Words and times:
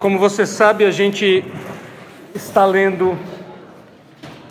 Como 0.00 0.18
você 0.18 0.46
sabe, 0.46 0.86
a 0.86 0.90
gente 0.90 1.44
está 2.34 2.64
lendo 2.64 3.18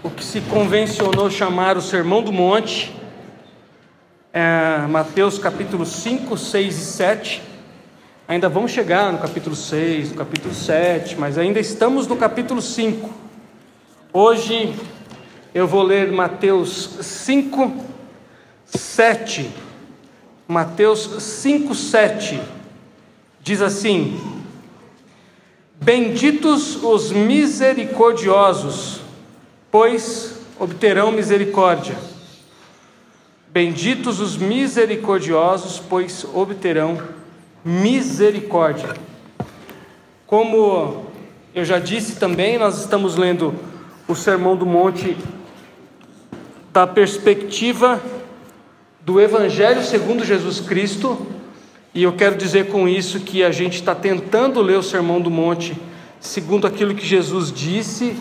o 0.03 0.09
que 0.11 0.23
se 0.23 0.41
convencionou 0.41 1.27
chamar 1.31 1.75
o 1.75 1.81
Sermão 1.81 2.21
do 2.21 2.31
Monte, 2.31 2.95
é, 4.31 4.85
Mateus 4.88 5.39
capítulo 5.39 5.88
5, 5.88 6.38
6 6.38 6.77
e 6.77 6.85
7. 6.85 7.41
Ainda 8.27 8.47
vamos 8.47 8.70
chegar 8.70 9.12
no 9.12 9.17
capítulo 9.17 9.55
6, 9.55 10.12
no 10.12 10.17
capítulo 10.17 10.54
7, 10.54 11.15
mas 11.17 11.35
ainda 11.35 11.60
estamos 11.60 12.06
no 12.06 12.16
capítulo 12.16 12.62
5. 12.62 13.10
Hoje 14.13 14.76
eu 15.52 15.66
vou 15.66 15.81
ler 15.81 16.12
Mateus 16.12 16.91
5, 17.02 17.73
7. 18.68 19.50
Mateus 20.48 21.23
5, 21.23 21.73
7. 21.73 22.40
Diz 23.41 23.63
assim: 23.63 24.38
Benditos 25.81 26.84
os 26.84 27.09
misericordiosos, 27.09 28.99
pois 29.71 30.41
obterão 30.59 31.09
misericórdia. 31.09 31.95
Benditos 33.47 34.20
os 34.20 34.35
misericordiosos, 34.35 35.79
pois 35.79 36.25
obterão 36.34 37.01
misericórdia. 37.63 38.93
Como 40.27 41.05
eu 41.55 41.63
já 41.63 41.79
disse 41.79 42.17
também, 42.17 42.57
nós 42.57 42.77
estamos 42.79 43.15
lendo 43.15 43.55
o 44.05 44.13
Sermão 44.13 44.57
do 44.57 44.65
Monte 44.65 45.15
da 46.73 46.85
perspectiva 46.85 48.01
do 49.01 49.20
Evangelho 49.20 49.81
segundo 49.81 50.25
Jesus 50.25 50.59
Cristo, 50.59 51.25
e 51.93 52.03
eu 52.03 52.13
quero 52.13 52.35
dizer 52.35 52.67
com 52.67 52.88
isso 52.88 53.20
que 53.21 53.43
a 53.43 53.52
gente 53.52 53.75
está 53.75 53.95
tentando 53.95 54.61
ler 54.61 54.77
o 54.77 54.84
Sermão 54.84 55.20
do 55.20 55.31
Monte 55.31 55.75
segundo 56.20 56.67
aquilo 56.67 56.93
que 56.93 57.05
Jesus 57.05 57.52
disse 57.52 58.15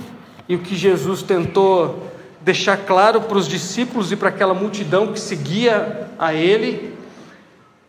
e 0.48 0.54
o 0.54 0.60
que 0.60 0.74
Jesus 0.74 1.22
tentou 1.22 2.08
deixar 2.40 2.78
claro 2.78 3.20
para 3.22 3.36
os 3.36 3.46
discípulos 3.46 4.10
e 4.10 4.16
para 4.16 4.30
aquela 4.30 4.54
multidão 4.54 5.12
que 5.12 5.20
seguia 5.20 6.08
a 6.18 6.32
Ele. 6.32 6.94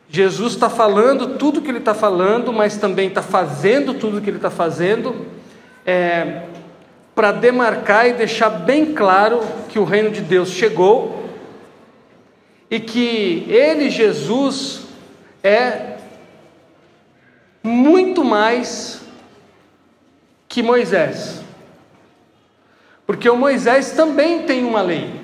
Jesus 0.09 0.53
está 0.53 0.69
falando 0.69 1.37
tudo 1.37 1.59
o 1.59 1.61
que 1.61 1.69
Ele 1.69 1.77
está 1.77 1.93
falando, 1.93 2.51
mas 2.51 2.75
também 2.75 3.07
está 3.07 3.21
fazendo 3.21 3.93
tudo 3.93 4.17
o 4.17 4.21
que 4.21 4.29
Ele 4.29 4.37
está 4.37 4.49
fazendo, 4.49 5.27
é, 5.85 6.43
para 7.15 7.31
demarcar 7.31 8.07
e 8.09 8.13
deixar 8.13 8.49
bem 8.49 8.93
claro 8.93 9.39
que 9.69 9.79
o 9.79 9.85
reino 9.85 10.09
de 10.09 10.21
Deus 10.21 10.49
chegou 10.49 11.23
e 12.69 12.79
que 12.81 13.45
Ele, 13.47 13.89
Jesus, 13.89 14.88
é 15.43 15.97
muito 17.63 18.23
mais 18.23 19.01
que 20.47 20.63
Moisés. 20.63 21.41
Porque 23.05 23.29
o 23.29 23.37
Moisés 23.37 23.91
também 23.91 24.43
tem 24.43 24.63
uma 24.63 24.81
lei. 24.81 25.19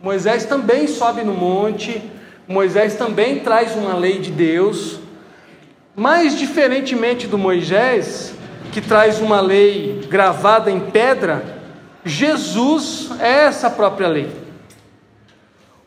Moisés 0.00 0.44
também 0.44 0.86
sobe 0.86 1.22
no 1.22 1.32
monte, 1.32 2.02
Moisés 2.46 2.94
também 2.96 3.40
traz 3.40 3.74
uma 3.74 3.94
lei 3.94 4.18
de 4.18 4.30
Deus. 4.30 4.98
Mas 5.96 6.36
diferentemente 6.36 7.26
do 7.26 7.38
Moisés, 7.38 8.34
que 8.72 8.80
traz 8.80 9.20
uma 9.20 9.40
lei 9.40 10.06
gravada 10.08 10.70
em 10.70 10.80
pedra, 10.80 11.44
Jesus 12.04 13.10
é 13.20 13.44
essa 13.44 13.70
própria 13.70 14.08
lei. 14.08 14.30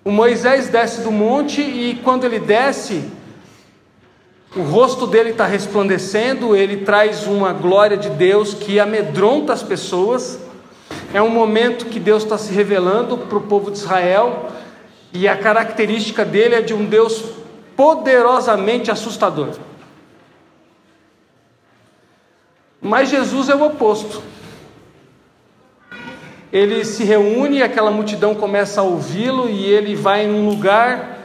O 0.04 0.12
Moisés 0.12 0.70
desce 0.70 1.02
do 1.02 1.12
monte 1.12 1.62
e 1.62 2.00
quando 2.04 2.24
ele 2.24 2.40
desce, 2.40 3.04
o 4.58 4.64
rosto 4.64 5.06
dele 5.06 5.30
está 5.30 5.46
resplandecendo, 5.46 6.56
ele 6.56 6.78
traz 6.78 7.28
uma 7.28 7.54
glória 7.54 7.96
de 7.96 8.10
Deus 8.10 8.54
que 8.54 8.80
amedronta 8.80 9.54
as 9.54 9.62
pessoas. 9.62 10.40
É 11.14 11.22
um 11.22 11.30
momento 11.30 11.86
que 11.86 12.00
Deus 12.00 12.24
está 12.24 12.38
se 12.38 12.52
revelando 12.52 13.18
para 13.18 13.38
o 13.38 13.42
povo 13.42 13.70
de 13.70 13.78
Israel, 13.78 14.50
e 15.14 15.28
a 15.28 15.38
característica 15.38 16.26
dele 16.26 16.56
é 16.56 16.62
de 16.62 16.74
um 16.74 16.86
Deus 16.86 17.24
poderosamente 17.76 18.90
assustador. 18.90 19.52
Mas 22.82 23.10
Jesus 23.10 23.50
é 23.50 23.56
o 23.56 23.66
oposto. 23.66 24.22
Ele 26.52 26.84
se 26.84 27.04
reúne, 27.04 27.62
aquela 27.62 27.92
multidão 27.92 28.34
começa 28.34 28.82
a 28.82 28.84
ouvi-lo 28.84 29.50
e 29.50 29.66
ele 29.66 29.96
vai 29.96 30.26
em 30.26 30.32
um 30.32 30.50
lugar 30.50 31.18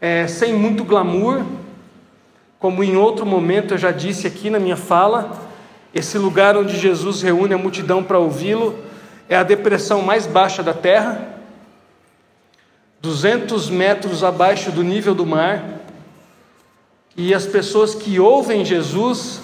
é, 0.00 0.26
sem 0.26 0.54
muito 0.54 0.84
glamour, 0.84 1.42
como 2.58 2.82
em 2.82 2.96
outro 2.96 3.24
momento 3.24 3.74
eu 3.74 3.78
já 3.78 3.90
disse 3.90 4.26
aqui 4.26 4.50
na 4.50 4.58
minha 4.58 4.76
fala, 4.76 5.48
esse 5.94 6.18
lugar 6.18 6.56
onde 6.56 6.76
Jesus 6.76 7.22
reúne 7.22 7.54
a 7.54 7.58
multidão 7.58 8.02
para 8.02 8.18
ouvi-lo 8.18 8.76
é 9.28 9.36
a 9.36 9.42
depressão 9.42 10.02
mais 10.02 10.26
baixa 10.26 10.62
da 10.62 10.74
terra, 10.74 11.36
200 13.00 13.70
metros 13.70 14.24
abaixo 14.24 14.72
do 14.72 14.82
nível 14.82 15.14
do 15.14 15.24
mar, 15.24 15.64
e 17.16 17.32
as 17.34 17.46
pessoas 17.46 17.94
que 17.94 18.18
ouvem 18.18 18.64
Jesus 18.64 19.40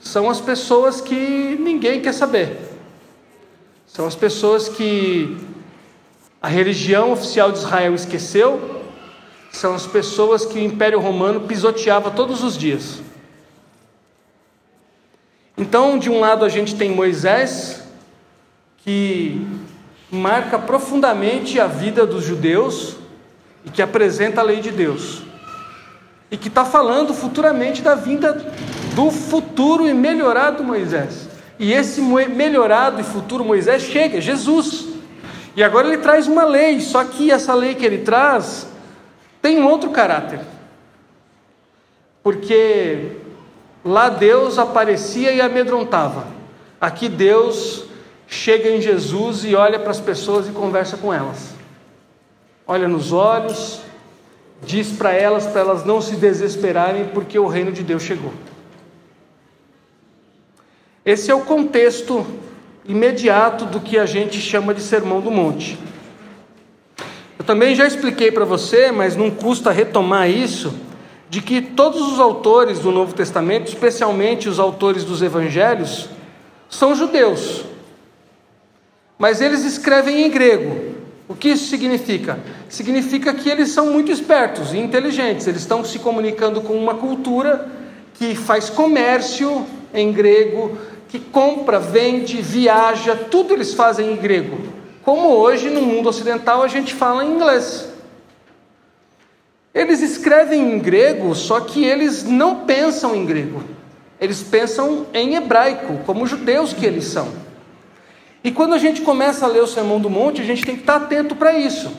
são 0.00 0.30
as 0.30 0.40
pessoas 0.40 1.00
que 1.00 1.56
ninguém 1.60 2.00
quer 2.00 2.12
saber, 2.12 2.58
são 3.86 4.06
as 4.06 4.14
pessoas 4.14 4.68
que 4.68 5.36
a 6.40 6.48
religião 6.48 7.12
oficial 7.12 7.52
de 7.52 7.58
Israel 7.58 7.94
esqueceu, 7.94 8.75
são 9.56 9.74
as 9.74 9.86
pessoas 9.86 10.44
que 10.44 10.58
o 10.58 10.62
Império 10.62 11.00
Romano 11.00 11.40
pisoteava 11.40 12.10
todos 12.10 12.44
os 12.44 12.56
dias. 12.56 13.00
Então, 15.56 15.98
de 15.98 16.10
um 16.10 16.20
lado, 16.20 16.44
a 16.44 16.48
gente 16.50 16.74
tem 16.74 16.90
Moisés, 16.90 17.82
que 18.78 19.40
marca 20.10 20.58
profundamente 20.58 21.58
a 21.58 21.66
vida 21.66 22.06
dos 22.06 22.22
judeus 22.22 22.96
e 23.64 23.70
que 23.70 23.80
apresenta 23.80 24.42
a 24.42 24.44
lei 24.44 24.60
de 24.60 24.70
Deus, 24.70 25.22
e 26.30 26.36
que 26.36 26.48
está 26.48 26.64
falando 26.64 27.14
futuramente 27.14 27.80
da 27.80 27.94
vinda 27.94 28.34
do 28.94 29.10
futuro 29.10 29.88
e 29.88 29.94
melhorado 29.94 30.62
Moisés. 30.62 31.28
E 31.58 31.72
esse 31.72 32.02
melhorado 32.02 33.00
e 33.00 33.04
futuro 33.04 33.42
Moisés 33.42 33.82
chega, 33.82 34.20
Jesus. 34.20 34.86
E 35.56 35.64
agora 35.64 35.88
ele 35.88 35.98
traz 35.98 36.26
uma 36.26 36.44
lei, 36.44 36.80
só 36.82 37.02
que 37.02 37.30
essa 37.30 37.54
lei 37.54 37.74
que 37.74 37.86
ele 37.86 37.98
traz 37.98 38.66
tem 39.46 39.60
um 39.60 39.68
outro 39.68 39.90
caráter. 39.90 40.40
Porque 42.20 43.12
lá 43.84 44.08
Deus 44.08 44.58
aparecia 44.58 45.30
e 45.30 45.40
amedrontava. 45.40 46.26
Aqui 46.80 47.08
Deus 47.08 47.84
chega 48.26 48.68
em 48.68 48.80
Jesus 48.80 49.44
e 49.44 49.54
olha 49.54 49.78
para 49.78 49.92
as 49.92 50.00
pessoas 50.00 50.48
e 50.48 50.50
conversa 50.50 50.96
com 50.96 51.14
elas. 51.14 51.54
Olha 52.66 52.88
nos 52.88 53.12
olhos, 53.12 53.82
diz 54.64 54.90
para 54.90 55.12
elas 55.12 55.46
para 55.46 55.60
elas 55.60 55.84
não 55.84 56.00
se 56.00 56.16
desesperarem 56.16 57.10
porque 57.14 57.38
o 57.38 57.46
reino 57.46 57.70
de 57.70 57.84
Deus 57.84 58.02
chegou. 58.02 58.32
Esse 61.04 61.30
é 61.30 61.34
o 61.36 61.42
contexto 61.42 62.26
imediato 62.84 63.64
do 63.64 63.78
que 63.78 63.96
a 63.96 64.06
gente 64.06 64.40
chama 64.40 64.74
de 64.74 64.80
Sermão 64.80 65.20
do 65.20 65.30
Monte. 65.30 65.78
Eu 67.38 67.44
também 67.44 67.74
já 67.74 67.86
expliquei 67.86 68.30
para 68.30 68.44
você, 68.44 68.90
mas 68.90 69.16
não 69.16 69.30
custa 69.30 69.70
retomar 69.70 70.30
isso, 70.30 70.74
de 71.28 71.42
que 71.42 71.60
todos 71.60 72.00
os 72.12 72.18
autores 72.18 72.78
do 72.78 72.90
Novo 72.90 73.12
Testamento, 73.12 73.68
especialmente 73.68 74.48
os 74.48 74.58
autores 74.58 75.04
dos 75.04 75.22
evangelhos, 75.22 76.08
são 76.68 76.94
judeus. 76.94 77.64
Mas 79.18 79.40
eles 79.40 79.64
escrevem 79.64 80.24
em 80.24 80.30
grego. 80.30 80.94
O 81.28 81.34
que 81.34 81.48
isso 81.48 81.68
significa? 81.68 82.38
Significa 82.68 83.34
que 83.34 83.48
eles 83.48 83.70
são 83.70 83.92
muito 83.92 84.12
espertos 84.12 84.72
e 84.72 84.78
inteligentes, 84.78 85.46
eles 85.46 85.62
estão 85.62 85.84
se 85.84 85.98
comunicando 85.98 86.60
com 86.60 86.74
uma 86.74 86.94
cultura 86.94 87.68
que 88.14 88.34
faz 88.34 88.70
comércio 88.70 89.66
em 89.92 90.12
grego, 90.12 90.78
que 91.08 91.18
compra, 91.18 91.80
vende, 91.80 92.40
viaja, 92.40 93.16
tudo 93.16 93.54
eles 93.54 93.74
fazem 93.74 94.12
em 94.12 94.16
grego. 94.16 94.75
Como 95.06 95.28
hoje 95.28 95.70
no 95.70 95.82
mundo 95.82 96.08
ocidental 96.08 96.64
a 96.64 96.66
gente 96.66 96.92
fala 96.92 97.24
em 97.24 97.32
inglês. 97.32 97.88
Eles 99.72 100.02
escrevem 100.02 100.60
em 100.60 100.80
grego, 100.80 101.32
só 101.32 101.60
que 101.60 101.84
eles 101.84 102.24
não 102.24 102.64
pensam 102.64 103.14
em 103.14 103.24
grego. 103.24 103.62
Eles 104.20 104.42
pensam 104.42 105.06
em 105.14 105.36
hebraico, 105.36 106.00
como 106.04 106.26
judeus 106.26 106.72
que 106.72 106.84
eles 106.84 107.04
são. 107.04 107.28
E 108.42 108.50
quando 108.50 108.74
a 108.74 108.78
gente 108.78 109.02
começa 109.02 109.46
a 109.46 109.48
ler 109.48 109.62
o 109.62 109.66
Sermão 109.68 110.00
do 110.00 110.10
Monte, 110.10 110.42
a 110.42 110.44
gente 110.44 110.66
tem 110.66 110.74
que 110.74 110.80
estar 110.80 110.96
atento 110.96 111.36
para 111.36 111.56
isso. 111.56 111.92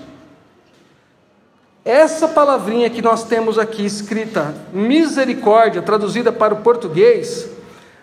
Essa 1.86 2.28
palavrinha 2.28 2.90
que 2.90 3.02
nós 3.02 3.24
temos 3.24 3.58
aqui 3.58 3.86
escrita, 3.86 4.54
misericórdia, 4.74 5.82
traduzida 5.82 6.30
para 6.30 6.54
o 6.54 6.58
português, 6.58 7.50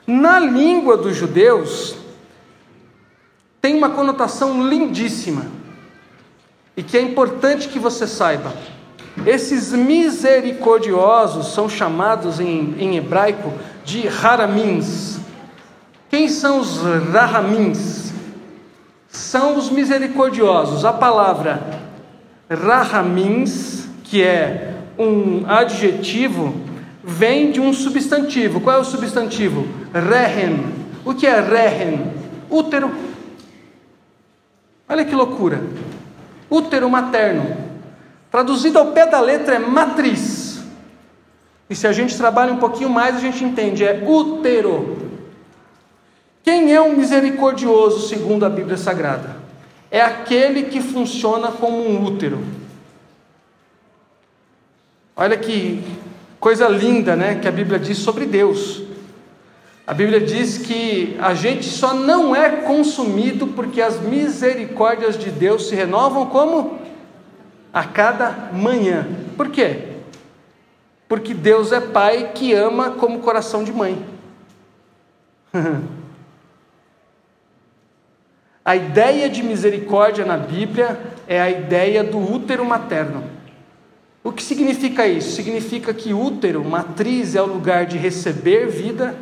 na 0.07 0.41
língua 0.41 0.97
dos 0.97 1.15
judeus, 1.15 2.04
tem 3.65 3.75
uma 3.75 3.89
conotação 3.89 4.69
lindíssima 4.69 5.47
e 6.77 6.83
que 6.83 6.99
é 6.99 7.01
importante 7.01 7.67
que 7.67 7.79
você 7.79 8.07
saiba. 8.07 8.53
Esses 9.25 9.73
misericordiosos 9.73 11.55
são 11.55 11.67
chamados 11.67 12.41
em, 12.41 12.75
em 12.79 12.99
hebraico 12.99 13.51
de 13.83 14.07
haramins. 14.07 15.19
Quem 16.11 16.29
são 16.29 16.61
os 16.61 16.83
rahamins? 17.11 18.13
São 19.09 19.57
os 19.57 19.71
misericordiosos. 19.71 20.85
A 20.85 20.93
palavra 20.93 21.81
rahamins, 22.51 23.89
que 24.03 24.23
é 24.23 24.75
um 24.99 25.47
adjetivo, 25.49 26.55
vem 27.03 27.51
de 27.51 27.63
um 27.63 27.73
substantivo. 27.73 28.61
Qual 28.61 28.77
é 28.77 28.79
o 28.79 28.85
substantivo? 28.85 29.67
Rehen. 29.95 30.67
O 31.03 31.15
que 31.15 31.27
é 31.27 31.41
rehen? 31.41 32.13
Útero. 32.51 33.14
Olha 34.89 35.05
que 35.05 35.15
loucura. 35.15 35.63
Útero 36.51 36.89
materno. 36.89 37.57
Traduzido 38.31 38.79
ao 38.79 38.93
pé 38.93 39.07
da 39.07 39.21
letra 39.21 39.57
é 39.57 39.59
matriz. 39.59 40.63
E 41.69 41.75
se 41.75 41.87
a 41.87 41.93
gente 41.93 42.17
trabalha 42.17 42.53
um 42.53 42.59
pouquinho 42.59 42.91
mais, 42.91 43.17
a 43.17 43.21
gente 43.21 43.43
entende, 43.43 43.85
é 43.85 44.05
útero. 44.07 44.99
Quem 46.43 46.75
é 46.75 46.81
um 46.81 46.95
misericordioso 46.95 48.07
segundo 48.07 48.45
a 48.45 48.51
Bíblia 48.51 48.77
Sagrada? 48.77 49.37
É 49.91 50.01
aquele 50.01 50.65
que 50.65 50.81
funciona 50.81 51.51
como 51.51 51.79
um 51.79 52.05
útero. 52.05 52.39
Olha 55.17 55.37
que 55.37 55.83
coisa 56.39 56.69
linda, 56.69 57.17
né, 57.17 57.37
que 57.37 57.49
a 57.49 57.53
Bíblia 57.53 57.79
diz 57.79 57.99
sobre 57.99 58.27
Deus. 58.27 58.84
A 59.87 59.93
Bíblia 59.93 60.21
diz 60.21 60.57
que 60.57 61.15
a 61.21 61.35
gente 61.35 61.67
só 61.67 61.93
não 61.93 62.35
é 62.35 62.63
consumido 62.63 63.49
porque 63.49 63.83
as 63.83 64.01
misericórdias 64.01 65.19
de 65.19 65.31
Deus 65.31 65.69
se 65.69 65.75
renovam 65.75 66.27
como 66.27 66.79
a 67.73 67.85
cada 67.85 68.51
manhã. 68.53 69.07
Por 69.37 69.51
quê? 69.51 69.89
Porque 71.07 71.35
Deus 71.35 71.71
é 71.71 71.81
pai 71.81 72.33
que 72.35 72.55
ama 72.55 72.93
como 72.93 73.19
coração 73.19 73.63
de 73.63 73.73
mãe. 73.73 74.03
A 78.65 78.75
ideia 78.75 79.29
de 79.29 79.43
misericórdia 79.43 80.25
na 80.25 80.39
Bíblia 80.39 80.99
é 81.29 81.39
a 81.39 81.51
ideia 81.51 82.03
do 82.03 82.19
útero 82.19 82.65
materno. 82.65 83.23
O 84.23 84.33
que 84.33 84.43
significa 84.43 85.07
isso? 85.07 85.33
Significa 85.33 85.93
que 85.93 86.15
útero, 86.15 86.65
matriz, 86.65 87.35
é 87.35 87.43
o 87.43 87.47
lugar 87.47 87.85
de 87.85 87.99
receber 87.99 88.69
vida, 88.69 89.15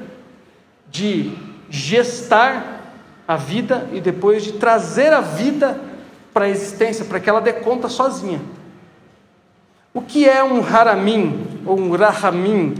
de 0.92 1.32
gestar 1.68 2.94
a 3.26 3.36
vida 3.36 3.88
e 3.92 4.00
depois 4.00 4.44
de 4.44 4.52
trazer 4.52 5.12
a 5.12 5.20
vida 5.20 5.80
para 6.32 6.44
a 6.44 6.48
existência, 6.48 7.04
para 7.04 7.18
que 7.18 7.28
ela 7.28 7.40
dê 7.40 7.52
conta 7.52 7.88
sozinha. 7.88 8.40
O 9.92 10.00
que 10.00 10.28
é 10.28 10.44
um 10.44 10.64
haramim 10.64 11.60
ou 11.66 11.76
um 11.76 11.90
rahamim 11.96 12.74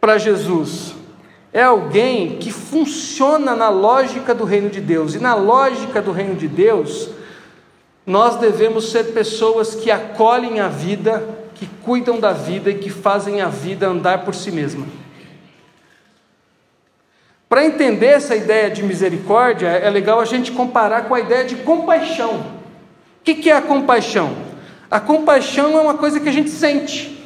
para 0.00 0.18
Jesus? 0.18 0.96
é 1.56 1.62
alguém 1.62 2.36
que 2.36 2.52
funciona 2.52 3.56
na 3.56 3.70
lógica 3.70 4.34
do 4.34 4.44
reino 4.44 4.68
de 4.68 4.78
Deus. 4.78 5.14
E 5.14 5.18
na 5.18 5.34
lógica 5.34 6.02
do 6.02 6.12
reino 6.12 6.34
de 6.34 6.46
Deus, 6.46 7.08
nós 8.04 8.36
devemos 8.36 8.90
ser 8.90 9.14
pessoas 9.14 9.74
que 9.74 9.90
acolhem 9.90 10.60
a 10.60 10.68
vida, 10.68 11.26
que 11.54 11.66
cuidam 11.82 12.20
da 12.20 12.34
vida 12.34 12.68
e 12.68 12.74
que 12.74 12.90
fazem 12.90 13.40
a 13.40 13.48
vida 13.48 13.88
andar 13.88 14.22
por 14.22 14.34
si 14.34 14.52
mesma. 14.52 14.86
Para 17.48 17.64
entender 17.64 18.06
essa 18.06 18.34
ideia 18.34 18.68
de 18.68 18.82
misericórdia, 18.82 19.68
é 19.68 19.88
legal 19.88 20.20
a 20.20 20.24
gente 20.24 20.50
comparar 20.50 21.02
com 21.02 21.14
a 21.14 21.20
ideia 21.20 21.44
de 21.44 21.56
compaixão. 21.56 22.54
O 23.20 23.24
que 23.24 23.48
é 23.48 23.56
a 23.56 23.62
compaixão? 23.62 24.36
A 24.90 24.98
compaixão 25.00 25.78
é 25.78 25.80
uma 25.80 25.94
coisa 25.94 26.18
que 26.18 26.28
a 26.28 26.32
gente 26.32 26.50
sente. 26.50 27.24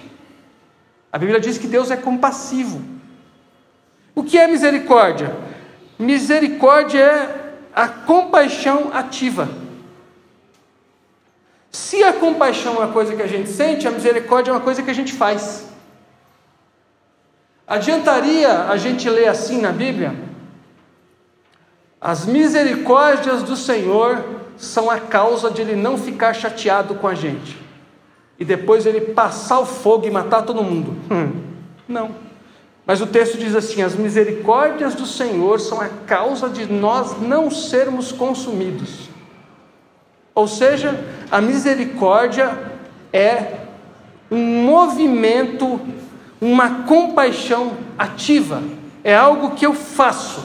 A 1.12 1.18
Bíblia 1.18 1.40
diz 1.40 1.58
que 1.58 1.66
Deus 1.66 1.90
é 1.90 1.96
compassivo. 1.96 2.82
O 4.14 4.22
que 4.22 4.38
é 4.38 4.46
misericórdia? 4.46 5.34
Misericórdia 5.98 7.00
é 7.00 7.40
a 7.74 7.88
compaixão 7.88 8.90
ativa. 8.92 9.48
Se 11.70 12.02
a 12.02 12.12
compaixão 12.12 12.74
é 12.76 12.78
uma 12.78 12.92
coisa 12.92 13.14
que 13.14 13.22
a 13.22 13.26
gente 13.26 13.48
sente, 13.48 13.86
a 13.86 13.90
misericórdia 13.90 14.50
é 14.50 14.54
uma 14.54 14.60
coisa 14.60 14.82
que 14.82 14.90
a 14.90 14.94
gente 14.94 15.12
faz. 15.12 15.66
Adiantaria 17.70 18.64
a 18.64 18.76
gente 18.76 19.08
ler 19.08 19.28
assim 19.28 19.60
na 19.60 19.70
Bíblia? 19.70 20.12
As 22.00 22.26
misericórdias 22.26 23.44
do 23.44 23.54
Senhor 23.54 24.24
são 24.56 24.90
a 24.90 24.98
causa 24.98 25.52
de 25.52 25.62
Ele 25.62 25.76
não 25.76 25.96
ficar 25.96 26.34
chateado 26.34 26.96
com 26.96 27.06
a 27.06 27.14
gente 27.14 27.56
e 28.40 28.44
depois 28.44 28.86
Ele 28.86 29.00
passar 29.00 29.60
o 29.60 29.66
fogo 29.66 30.04
e 30.04 30.10
matar 30.10 30.42
todo 30.42 30.64
mundo. 30.64 30.96
Não. 31.86 32.10
Mas 32.84 33.00
o 33.00 33.06
texto 33.06 33.38
diz 33.38 33.54
assim: 33.54 33.82
as 33.82 33.94
misericórdias 33.94 34.96
do 34.96 35.06
Senhor 35.06 35.60
são 35.60 35.80
a 35.80 35.88
causa 35.88 36.48
de 36.48 36.66
nós 36.66 37.22
não 37.22 37.52
sermos 37.52 38.10
consumidos. 38.10 39.08
Ou 40.34 40.48
seja, 40.48 40.98
a 41.30 41.40
misericórdia 41.40 42.58
é 43.12 43.58
um 44.28 44.64
movimento, 44.64 45.80
uma 46.40 46.84
compaixão 46.84 47.76
ativa, 47.98 48.62
é 49.04 49.14
algo 49.14 49.50
que 49.52 49.66
eu 49.66 49.74
faço. 49.74 50.44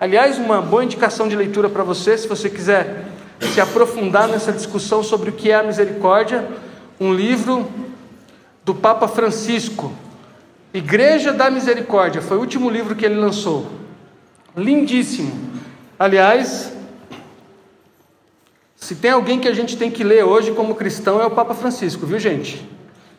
Aliás, 0.00 0.38
uma 0.38 0.62
boa 0.62 0.84
indicação 0.84 1.28
de 1.28 1.36
leitura 1.36 1.68
para 1.68 1.82
você, 1.82 2.16
se 2.16 2.26
você 2.26 2.48
quiser 2.48 3.06
se 3.52 3.60
aprofundar 3.60 4.28
nessa 4.28 4.52
discussão 4.52 5.02
sobre 5.02 5.30
o 5.30 5.32
que 5.32 5.50
é 5.50 5.56
a 5.56 5.62
misericórdia, 5.62 6.48
um 7.00 7.12
livro 7.12 7.68
do 8.64 8.74
Papa 8.74 9.06
Francisco, 9.06 9.92
Igreja 10.72 11.32
da 11.32 11.50
Misericórdia, 11.50 12.20
foi 12.20 12.36
o 12.36 12.40
último 12.40 12.68
livro 12.68 12.94
que 12.94 13.04
ele 13.04 13.14
lançou. 13.16 13.66
Lindíssimo. 14.56 15.32
Aliás, 15.98 16.72
se 18.76 18.94
tem 18.94 19.10
alguém 19.10 19.38
que 19.38 19.48
a 19.48 19.54
gente 19.54 19.76
tem 19.76 19.90
que 19.90 20.04
ler 20.04 20.24
hoje 20.24 20.52
como 20.52 20.74
cristão 20.74 21.20
é 21.20 21.26
o 21.26 21.30
Papa 21.30 21.54
Francisco, 21.54 22.06
viu 22.06 22.18
gente? 22.18 22.68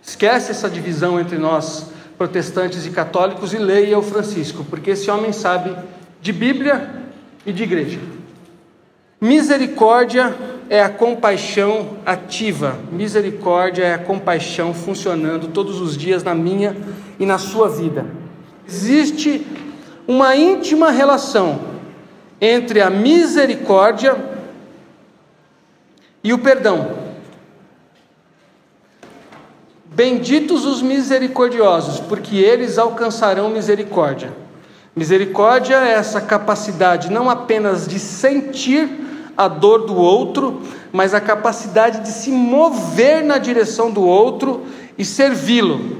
Esquece 0.01 0.51
essa 0.51 0.69
divisão 0.69 1.19
entre 1.19 1.37
nós, 1.37 1.87
protestantes 2.19 2.85
e 2.85 2.91
católicos, 2.91 3.53
e 3.53 3.57
leia 3.57 3.97
o 3.97 4.03
Francisco, 4.03 4.65
porque 4.69 4.91
esse 4.91 5.09
homem 5.09 5.31
sabe 5.31 5.73
de 6.21 6.33
Bíblia 6.33 6.89
e 7.45 7.53
de 7.53 7.63
igreja. 7.63 7.97
Misericórdia 9.21 10.35
é 10.69 10.83
a 10.83 10.89
compaixão 10.89 11.97
ativa. 12.05 12.77
Misericórdia 12.91 13.83
é 13.85 13.93
a 13.93 13.97
compaixão 13.97 14.73
funcionando 14.73 15.47
todos 15.47 15.79
os 15.79 15.97
dias 15.97 16.21
na 16.21 16.35
minha 16.35 16.75
e 17.17 17.25
na 17.25 17.37
sua 17.37 17.69
vida. 17.69 18.05
Existe 18.67 19.47
uma 20.05 20.35
íntima 20.35 20.91
relação 20.91 21.59
entre 22.41 22.81
a 22.81 22.89
misericórdia 22.89 24.15
e 26.23 26.33
o 26.33 26.39
perdão. 26.39 27.08
Benditos 29.99 30.65
os 30.65 30.81
misericordiosos, 30.81 31.99
porque 31.99 32.37
eles 32.37 32.77
alcançarão 32.77 33.49
misericórdia. 33.49 34.31
Misericórdia 34.95 35.75
é 35.75 35.91
essa 35.91 36.21
capacidade 36.21 37.11
não 37.11 37.29
apenas 37.29 37.85
de 37.85 37.99
sentir 37.99 38.89
a 39.35 39.49
dor 39.49 39.79
do 39.79 39.97
outro, 39.97 40.61
mas 40.93 41.13
a 41.13 41.19
capacidade 41.19 41.99
de 41.99 42.07
se 42.07 42.31
mover 42.31 43.25
na 43.25 43.37
direção 43.37 43.91
do 43.91 44.01
outro 44.01 44.65
e 44.97 45.03
servi-lo. 45.03 45.97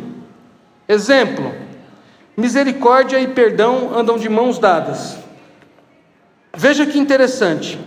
Exemplo: 0.88 1.52
misericórdia 2.38 3.20
e 3.20 3.28
perdão 3.28 3.92
andam 3.94 4.18
de 4.18 4.30
mãos 4.30 4.58
dadas. 4.58 5.18
Veja 6.56 6.86
que 6.86 6.98
interessante. 6.98 7.78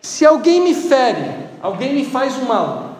Se 0.00 0.26
alguém 0.26 0.60
me 0.60 0.74
fere, 0.74 1.30
alguém 1.62 1.94
me 1.94 2.04
faz 2.04 2.36
um 2.38 2.46
mal, 2.46 2.91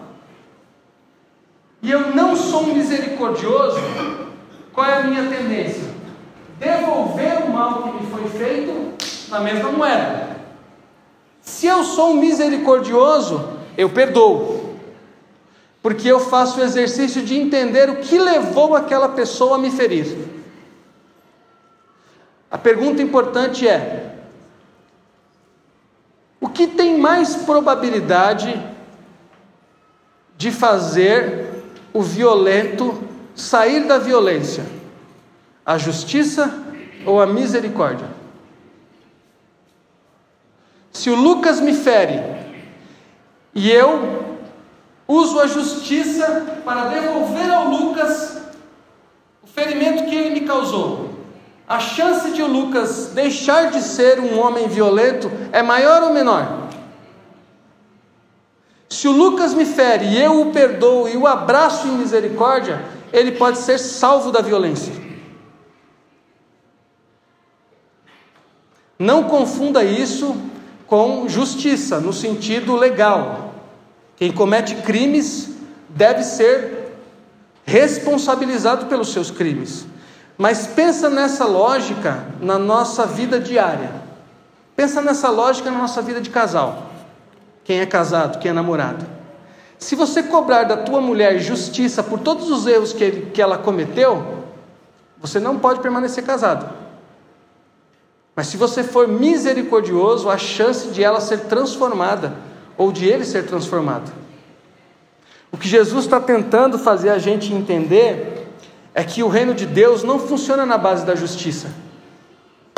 e 1.83 1.91
eu 1.91 2.15
não 2.15 2.33
sou 2.33 2.67
misericordioso, 2.67 3.77
qual 4.71 4.87
é 4.87 4.99
a 4.99 5.03
minha 5.03 5.29
tendência? 5.29 5.83
Devolver 6.57 7.43
o 7.43 7.51
mal 7.51 7.83
que 7.83 7.91
me 7.91 8.09
foi 8.09 8.29
feito 8.29 8.93
na 9.29 9.41
mesma 9.41 9.69
moeda. 9.69 10.37
Se 11.41 11.67
eu 11.67 11.83
sou 11.83 12.15
misericordioso, 12.15 13.59
eu 13.77 13.89
perdoo, 13.89 14.77
porque 15.81 16.07
eu 16.07 16.21
faço 16.21 16.61
o 16.61 16.63
exercício 16.63 17.21
de 17.21 17.37
entender 17.37 17.89
o 17.89 17.97
que 17.97 18.17
levou 18.17 18.77
aquela 18.77 19.09
pessoa 19.09 19.55
a 19.55 19.59
me 19.59 19.69
ferir. 19.69 20.29
A 22.49 22.57
pergunta 22.57 23.01
importante 23.01 23.67
é: 23.67 24.15
o 26.39 26.47
que 26.47 26.65
tem 26.65 26.97
mais 26.97 27.35
probabilidade 27.35 28.71
de 30.37 30.49
fazer 30.49 31.42
o 31.93 32.01
violento 32.01 33.01
sair 33.35 33.85
da 33.85 33.97
violência? 33.97 34.65
A 35.65 35.77
justiça 35.77 36.53
ou 37.05 37.21
a 37.21 37.27
misericórdia? 37.27 38.07
Se 40.91 41.09
o 41.09 41.15
Lucas 41.15 41.59
me 41.59 41.73
fere 41.73 42.21
e 43.53 43.71
eu 43.71 44.37
uso 45.07 45.39
a 45.39 45.47
justiça 45.47 46.59
para 46.63 46.85
devolver 46.85 47.51
ao 47.51 47.67
Lucas 47.67 48.37
o 49.43 49.47
ferimento 49.47 50.05
que 50.05 50.15
ele 50.15 50.39
me 50.39 50.47
causou, 50.47 51.09
a 51.67 51.79
chance 51.79 52.31
de 52.31 52.41
o 52.41 52.47
Lucas 52.47 53.11
deixar 53.13 53.71
de 53.71 53.81
ser 53.81 54.19
um 54.19 54.39
homem 54.39 54.67
violento 54.67 55.31
é 55.51 55.61
maior 55.61 56.03
ou 56.03 56.13
menor? 56.13 56.62
Se 58.93 59.07
o 59.07 59.11
Lucas 59.11 59.55
me 59.55 59.65
fere 59.65 60.05
e 60.05 60.21
eu 60.21 60.39
o 60.39 60.51
perdoo 60.51 61.09
e 61.09 61.17
o 61.17 61.25
abraço 61.25 61.87
em 61.87 61.97
misericórdia, 61.97 62.79
ele 63.11 63.31
pode 63.31 63.57
ser 63.57 63.79
salvo 63.79 64.31
da 64.31 64.39
violência. 64.39 64.93
Não 68.99 69.23
confunda 69.23 69.83
isso 69.83 70.35
com 70.85 71.27
justiça, 71.27 71.99
no 71.99 72.13
sentido 72.13 72.75
legal. 72.75 73.55
Quem 74.15 74.31
comete 74.31 74.75
crimes 74.75 75.49
deve 75.89 76.23
ser 76.23 76.93
responsabilizado 77.65 78.85
pelos 78.85 79.11
seus 79.11 79.31
crimes. 79.31 79.87
Mas 80.37 80.67
pensa 80.67 81.09
nessa 81.09 81.45
lógica 81.45 82.27
na 82.39 82.59
nossa 82.59 83.07
vida 83.07 83.39
diária. 83.39 83.91
Pensa 84.75 85.01
nessa 85.01 85.31
lógica 85.31 85.71
na 85.71 85.79
nossa 85.79 85.99
vida 85.99 86.21
de 86.21 86.29
casal. 86.29 86.92
Quem 87.63 87.79
é 87.79 87.85
casado, 87.85 88.39
quem 88.39 88.51
é 88.51 88.53
namorado. 88.53 89.05
Se 89.77 89.95
você 89.95 90.23
cobrar 90.23 90.63
da 90.63 90.77
tua 90.77 91.01
mulher 91.01 91.39
justiça 91.39 92.01
por 92.01 92.19
todos 92.19 92.49
os 92.49 92.65
erros 92.67 92.93
que, 92.93 93.03
ele, 93.03 93.31
que 93.31 93.41
ela 93.41 93.57
cometeu, 93.57 94.43
você 95.19 95.39
não 95.39 95.59
pode 95.59 95.79
permanecer 95.81 96.23
casado. 96.23 96.73
Mas 98.35 98.47
se 98.47 98.57
você 98.57 98.83
for 98.83 99.07
misericordioso, 99.07 100.29
a 100.29 100.37
chance 100.37 100.87
de 100.87 101.03
ela 101.03 101.21
ser 101.21 101.41
transformada, 101.41 102.33
ou 102.77 102.91
de 102.91 103.05
ele 103.05 103.23
ser 103.23 103.45
transformado. 103.45 104.11
O 105.51 105.57
que 105.57 105.67
Jesus 105.67 106.05
está 106.05 106.19
tentando 106.19 106.79
fazer 106.79 107.09
a 107.09 107.19
gente 107.19 107.53
entender 107.53 108.47
é 108.95 109.03
que 109.03 109.21
o 109.21 109.27
reino 109.27 109.53
de 109.53 109.65
Deus 109.65 110.03
não 110.03 110.19
funciona 110.19 110.65
na 110.65 110.77
base 110.77 111.05
da 111.05 111.15
justiça, 111.15 111.67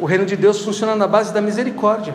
o 0.01 0.05
reino 0.05 0.25
de 0.25 0.35
Deus 0.35 0.61
funciona 0.61 0.95
na 0.95 1.07
base 1.07 1.33
da 1.33 1.41
misericórdia. 1.41 2.13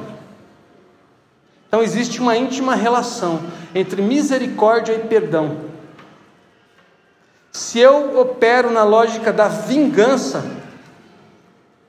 Então 1.71 1.85
existe 1.85 2.21
uma 2.21 2.37
íntima 2.37 2.75
relação 2.75 3.41
entre 3.73 4.03
misericórdia 4.03 4.93
e 4.93 4.99
perdão. 4.99 5.57
Se 7.53 7.79
eu 7.79 8.19
opero 8.19 8.73
na 8.73 8.83
lógica 8.83 9.33
da 9.33 9.47
vingança, 9.47 10.45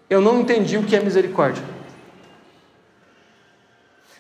eu 0.08 0.22
não 0.22 0.40
entendi 0.40 0.78
o 0.78 0.84
que 0.84 0.96
é 0.96 1.00
misericórdia. 1.00 1.64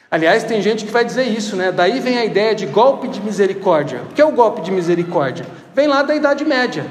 Aliás, 0.10 0.44
tem 0.44 0.64
gente 0.64 0.84
que 0.84 0.92
vai 0.92 1.06
dizer 1.06 1.26
isso, 1.26 1.56
né? 1.56 1.72
Daí 1.72 2.00
vem 2.00 2.18
a 2.18 2.26
ideia 2.26 2.56
de 2.56 2.66
golpe 2.66 3.08
de 3.08 3.22
misericórdia. 3.22 4.02
O 4.10 4.14
que 4.16 4.22
é 4.22 4.26
o 4.26 4.32
golpe 4.32 4.62
de 4.62 4.72
misericórdia? 4.72 5.46
Vem 5.76 5.86
lá 5.86 6.02
da 6.02 6.16
Idade 6.16 6.44
Média. 6.44 6.88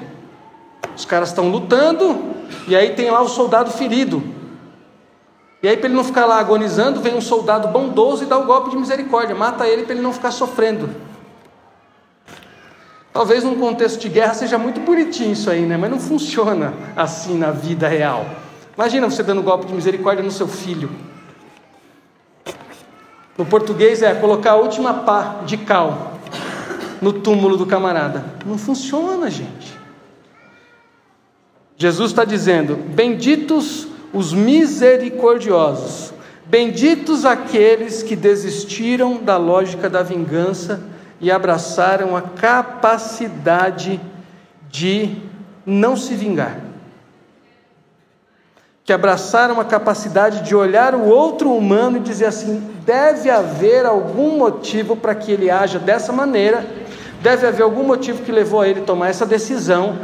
Os 0.97 1.05
caras 1.05 1.31
estão 1.31 1.49
lutando 1.49 2.37
e 2.69 2.77
aí 2.77 2.95
tem 2.95 3.11
lá 3.11 3.21
o 3.21 3.29
soldado 3.29 3.73
ferido. 3.73 4.23
E 5.63 5.69
aí, 5.69 5.77
para 5.77 5.87
ele 5.87 5.97
não 5.97 6.05
ficar 6.05 6.25
lá 6.25 6.39
agonizando, 6.39 7.01
vem 7.01 7.15
um 7.15 7.21
soldado 7.21 7.69
bondoso 7.69 8.23
e 8.23 8.27
dá 8.27 8.39
o 8.39 8.45
golpe 8.45 8.71
de 8.71 8.77
misericórdia, 8.77 9.35
mata 9.35 9.67
ele 9.67 9.83
para 9.83 9.95
ele 9.95 10.03
não 10.03 10.13
ficar 10.13 10.31
sofrendo. 10.31 10.89
Talvez 13.13 13.45
num 13.45 13.59
contexto 13.59 14.01
de 14.01 14.09
guerra 14.09 14.35
seja 14.35 14.57
muito 14.57 14.81
bonitinho 14.81 15.33
isso 15.33 15.51
aí, 15.51 15.63
né? 15.63 15.77
Mas 15.77 15.91
não 15.91 15.99
funciona 15.99 16.73
assim 16.97 17.37
na 17.37 17.51
vida 17.51 17.89
real. 17.89 18.25
Imagina 18.77 19.11
você 19.11 19.23
dando 19.23 19.43
golpe 19.43 19.67
de 19.67 19.75
misericórdia 19.75 20.23
no 20.23 20.31
seu 20.31 20.47
filho. 20.47 20.91
No 23.37 23.45
português 23.45 24.03
é 24.03 24.15
colocar 24.15 24.53
a 24.53 24.57
última 24.57 24.95
pá 24.95 25.41
de 25.45 25.57
cal 25.57 26.13
no 27.01 27.13
túmulo 27.13 27.57
do 27.57 27.67
camarada. 27.67 28.25
Não 28.47 28.57
funciona, 28.57 29.31
gente. 29.31 29.79
Jesus 31.77 32.11
está 32.11 32.25
dizendo: 32.25 32.77
Benditos 32.77 33.89
os 34.13 34.33
misericordiosos, 34.33 36.13
benditos 36.47 37.25
aqueles 37.25 38.03
que 38.03 38.17
desistiram 38.17 39.19
da 39.19 39.37
lógica 39.37 39.89
da 39.89 40.03
vingança 40.03 40.81
e 41.21 41.31
abraçaram 41.31 42.17
a 42.17 42.23
capacidade 42.23 44.01
de 44.69 45.17
não 45.65 45.97
se 45.97 46.15
vingar. 46.15 46.59
Que 48.85 48.93
abraçaram 48.93 49.61
a 49.61 49.65
capacidade 49.65 50.43
de 50.43 50.55
olhar 50.55 50.95
o 50.95 51.07
outro 51.07 51.53
humano 51.53 51.99
e 51.99 52.01
dizer 52.01 52.27
assim: 52.27 52.69
deve 52.85 53.31
haver 53.31 53.87
algum 53.87 54.37
motivo 54.39 54.97
para 54.97 55.15
que 55.15 55.31
ele 55.31 55.51
haja 55.51 55.79
dessa 55.79 56.13
maneira, 56.13 56.67
deve 57.23 57.47
haver 57.47 57.63
algum 57.63 57.85
motivo 57.85 58.25
que 58.25 58.33
levou 58.33 58.61
a 58.61 58.69
ele 58.69 58.81
tomar 58.81 59.11
essa 59.11 59.27
decisão, 59.27 59.99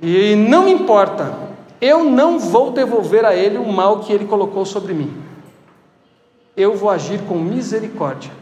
e 0.00 0.34
não 0.34 0.66
importa, 0.66 1.32
eu 1.82 2.04
não 2.04 2.38
vou 2.38 2.70
devolver 2.70 3.26
a 3.26 3.34
ele 3.34 3.58
o 3.58 3.70
mal 3.70 4.00
que 4.00 4.10
ele 4.10 4.24
colocou 4.24 4.64
sobre 4.64 4.94
mim, 4.94 5.12
eu 6.56 6.74
vou 6.74 6.88
agir 6.88 7.20
com 7.22 7.38
misericórdia. 7.38 8.32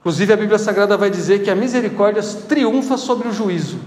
Inclusive, 0.00 0.32
a 0.32 0.36
Bíblia 0.36 0.58
Sagrada 0.58 0.96
vai 0.96 1.08
dizer 1.08 1.42
que 1.42 1.50
a 1.50 1.54
misericórdia 1.54 2.22
triunfa 2.46 2.98
sobre 2.98 3.28
o 3.28 3.32
juízo 3.32 3.78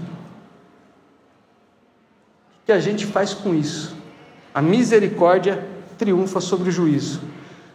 que 2.70 2.74
a 2.74 2.78
gente 2.78 3.04
faz 3.04 3.34
com 3.34 3.52
isso? 3.52 3.96
A 4.54 4.62
misericórdia 4.62 5.66
triunfa 5.98 6.40
sobre 6.40 6.68
o 6.68 6.72
juízo. 6.72 7.20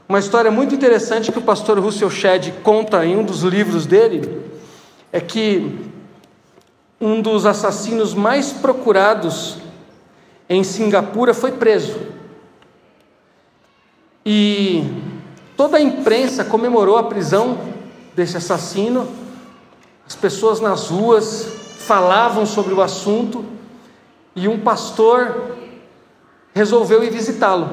Uma 0.07 0.19
história 0.19 0.49
muito 0.49 0.73
interessante 0.73 1.33
que 1.33 1.37
o 1.37 1.41
pastor 1.41 1.77
Russell 1.79 2.09
Shedd 2.09 2.53
conta 2.63 3.05
em 3.05 3.17
um 3.17 3.23
dos 3.25 3.41
livros 3.41 3.85
dele 3.85 4.41
é 5.11 5.19
que 5.19 5.91
um 7.01 7.21
dos 7.21 7.45
assassinos 7.45 8.13
mais 8.13 8.53
procurados 8.53 9.57
em 10.49 10.63
Singapura 10.63 11.33
foi 11.33 11.51
preso. 11.53 11.99
E 14.25 14.83
toda 15.55 15.77
a 15.77 15.81
imprensa 15.81 16.43
comemorou 16.43 16.97
a 16.97 17.03
prisão 17.03 17.57
desse 18.15 18.37
assassino, 18.37 19.07
as 20.07 20.15
pessoas 20.15 20.59
nas 20.59 20.87
ruas 20.89 21.45
falavam 21.79 22.45
sobre 22.45 22.73
o 22.73 22.81
assunto, 22.81 23.45
e 24.35 24.47
um 24.47 24.59
pastor 24.59 25.55
resolveu 26.53 27.03
ir 27.03 27.11
visitá-lo. 27.11 27.69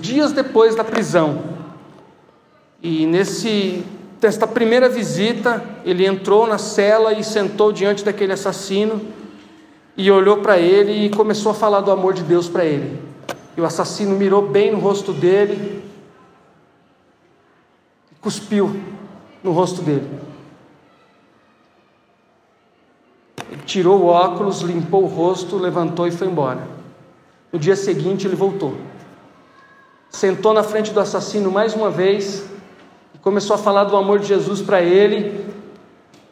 Dias 0.00 0.32
depois 0.32 0.74
da 0.74 0.84
prisão. 0.84 1.42
E 2.80 3.06
nesse 3.06 3.84
nesta 4.20 4.46
primeira 4.46 4.88
visita, 4.88 5.64
ele 5.84 6.04
entrou 6.04 6.46
na 6.46 6.58
cela 6.58 7.12
e 7.12 7.22
sentou 7.22 7.72
diante 7.72 8.04
daquele 8.04 8.32
assassino 8.32 9.00
e 9.98 10.12
olhou 10.12 10.36
para 10.36 10.56
ele 10.58 11.06
e 11.06 11.10
começou 11.10 11.50
a 11.50 11.54
falar 11.54 11.80
do 11.80 11.90
amor 11.90 12.14
de 12.14 12.22
Deus 12.22 12.48
para 12.48 12.64
ele. 12.64 13.02
E 13.56 13.60
o 13.60 13.66
assassino 13.66 14.14
mirou 14.14 14.40
bem 14.40 14.70
no 14.70 14.78
rosto 14.78 15.12
dele 15.12 15.82
e 18.12 18.14
cuspiu 18.20 18.80
no 19.42 19.50
rosto 19.50 19.82
dele. 19.82 20.08
Ele 23.50 23.62
tirou 23.66 24.00
o 24.02 24.06
óculos, 24.06 24.60
limpou 24.60 25.02
o 25.02 25.08
rosto, 25.08 25.56
levantou 25.56 26.06
e 26.06 26.12
foi 26.12 26.28
embora. 26.28 26.68
No 27.52 27.58
dia 27.58 27.74
seguinte 27.74 28.24
ele 28.24 28.36
voltou. 28.36 28.76
Sentou 30.10 30.54
na 30.54 30.62
frente 30.62 30.92
do 30.92 31.00
assassino 31.00 31.50
mais 31.50 31.74
uma 31.74 31.90
vez 31.90 32.44
e 33.12 33.18
começou 33.18 33.54
a 33.54 33.58
falar 33.58 33.82
do 33.84 33.96
amor 33.96 34.20
de 34.20 34.26
Jesus 34.28 34.62
para 34.62 34.80
ele. 34.80 35.44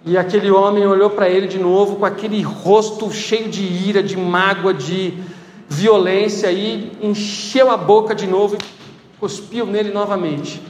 E 0.07 0.17
aquele 0.17 0.53
homem 0.53 0.87
olhou 0.87 1.11
para 1.11 1.29
ele 1.29 1.49
de 1.49 1.59
novo 1.59 1.97
com 1.97 2.07
aquele 2.07 2.41
rosto 2.41 3.11
cheio 3.11 3.49
de 3.49 3.63
ira, 3.63 4.01
de 4.01 4.17
mágoa, 4.17 4.73
de 4.73 5.15
violência 5.69 6.51
e 6.53 6.93
encheu 7.03 7.69
a 7.69 7.77
boca 7.77 8.15
de 8.15 8.25
novo 8.25 8.55
e 8.55 8.59
cuspiu 9.19 9.67
nele 9.67 9.93
novamente. 9.93 10.63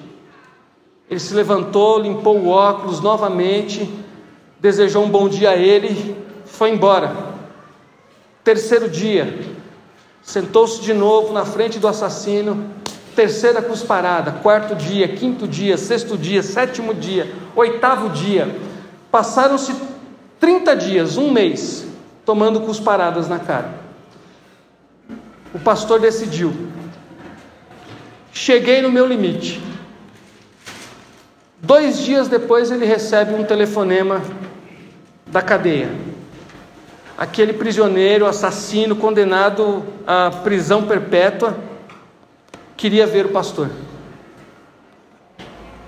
Ele 1.11 1.21
se 1.21 1.35
levantou, 1.35 1.99
limpou 1.99 2.38
o 2.38 2.49
óculos 2.49 3.00
novamente, 3.00 3.87
desejou 4.59 5.05
um 5.05 5.11
bom 5.11 5.28
dia 5.28 5.50
a 5.50 5.57
ele 5.57 6.16
foi 6.47 6.71
embora. 6.71 7.14
Terceiro 8.43 8.88
dia, 8.88 9.38
sentou-se 10.23 10.81
de 10.81 10.95
novo 10.95 11.35
na 11.35 11.45
frente 11.45 11.78
do 11.78 11.87
assassino. 11.87 12.71
Terceira 13.14 13.61
cusparada, 13.61 14.33
quarto 14.43 14.75
dia, 14.75 15.09
quinto 15.09 15.47
dia, 15.49 15.76
sexto 15.76 16.16
dia, 16.16 16.43
sétimo 16.43 16.95
dia, 16.95 17.33
oitavo 17.55 18.11
dia. 18.11 18.66
Passaram-se 19.17 19.75
30 20.39 20.77
dias, 20.77 21.17
um 21.17 21.31
mês, 21.31 21.87
tomando 22.23 22.61
cusparadas 22.61 23.27
na 23.31 23.39
cara. 23.39 23.71
O 25.55 25.59
pastor 25.59 25.99
decidiu: 25.99 26.53
cheguei 28.31 28.83
no 28.83 28.93
meu 28.93 29.07
limite. 29.07 29.59
Dois 31.63 31.97
dias 31.97 32.29
depois 32.29 32.71
ele 32.71 32.85
recebe 32.85 33.33
um 33.33 33.43
telefonema 33.43 34.21
da 35.29 35.41
cadeia 35.41 35.89
aquele 37.17 37.55
prisioneiro, 37.55 38.27
assassino, 38.27 38.97
condenado 38.97 39.83
à 40.07 40.31
prisão 40.31 40.87
perpétua, 40.87 41.57
queria 42.77 43.07
ver 43.07 43.25
o 43.25 43.31
pastor. 43.31 43.71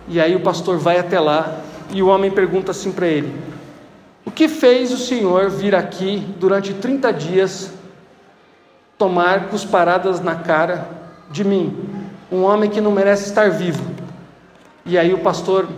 E 0.09 0.19
aí 0.19 0.35
o 0.35 0.41
pastor 0.41 0.79
vai 0.79 0.99
até 0.99 1.21
lá 1.21 1.68
e 1.91 2.03
o 2.03 2.09
homem 2.09 2.31
pergunta 2.31 2.71
assim 2.71 2.93
para 2.93 3.07
ele: 3.07 3.33
O 4.25 4.31
que 4.31 4.49
fez 4.49 4.93
o 4.93 4.99
Senhor 4.99 5.51
vir 5.51 5.75
aqui 5.75 6.25
durante 6.39 6.75
30 6.75 7.13
dias 7.13 7.73
tomar 8.97 9.49
cusparadas 9.49 10.21
na 10.21 10.35
cara 10.35 10.89
de 11.31 11.45
mim, 11.45 11.77
um 12.31 12.43
homem 12.43 12.69
que 12.69 12.81
não 12.81 12.93
merece 12.93 13.29
estar 13.29 13.51
vivo? 13.51 13.83
E 14.85 14.99
aí 14.99 15.13
o 15.13 15.19
pastor 15.19 15.69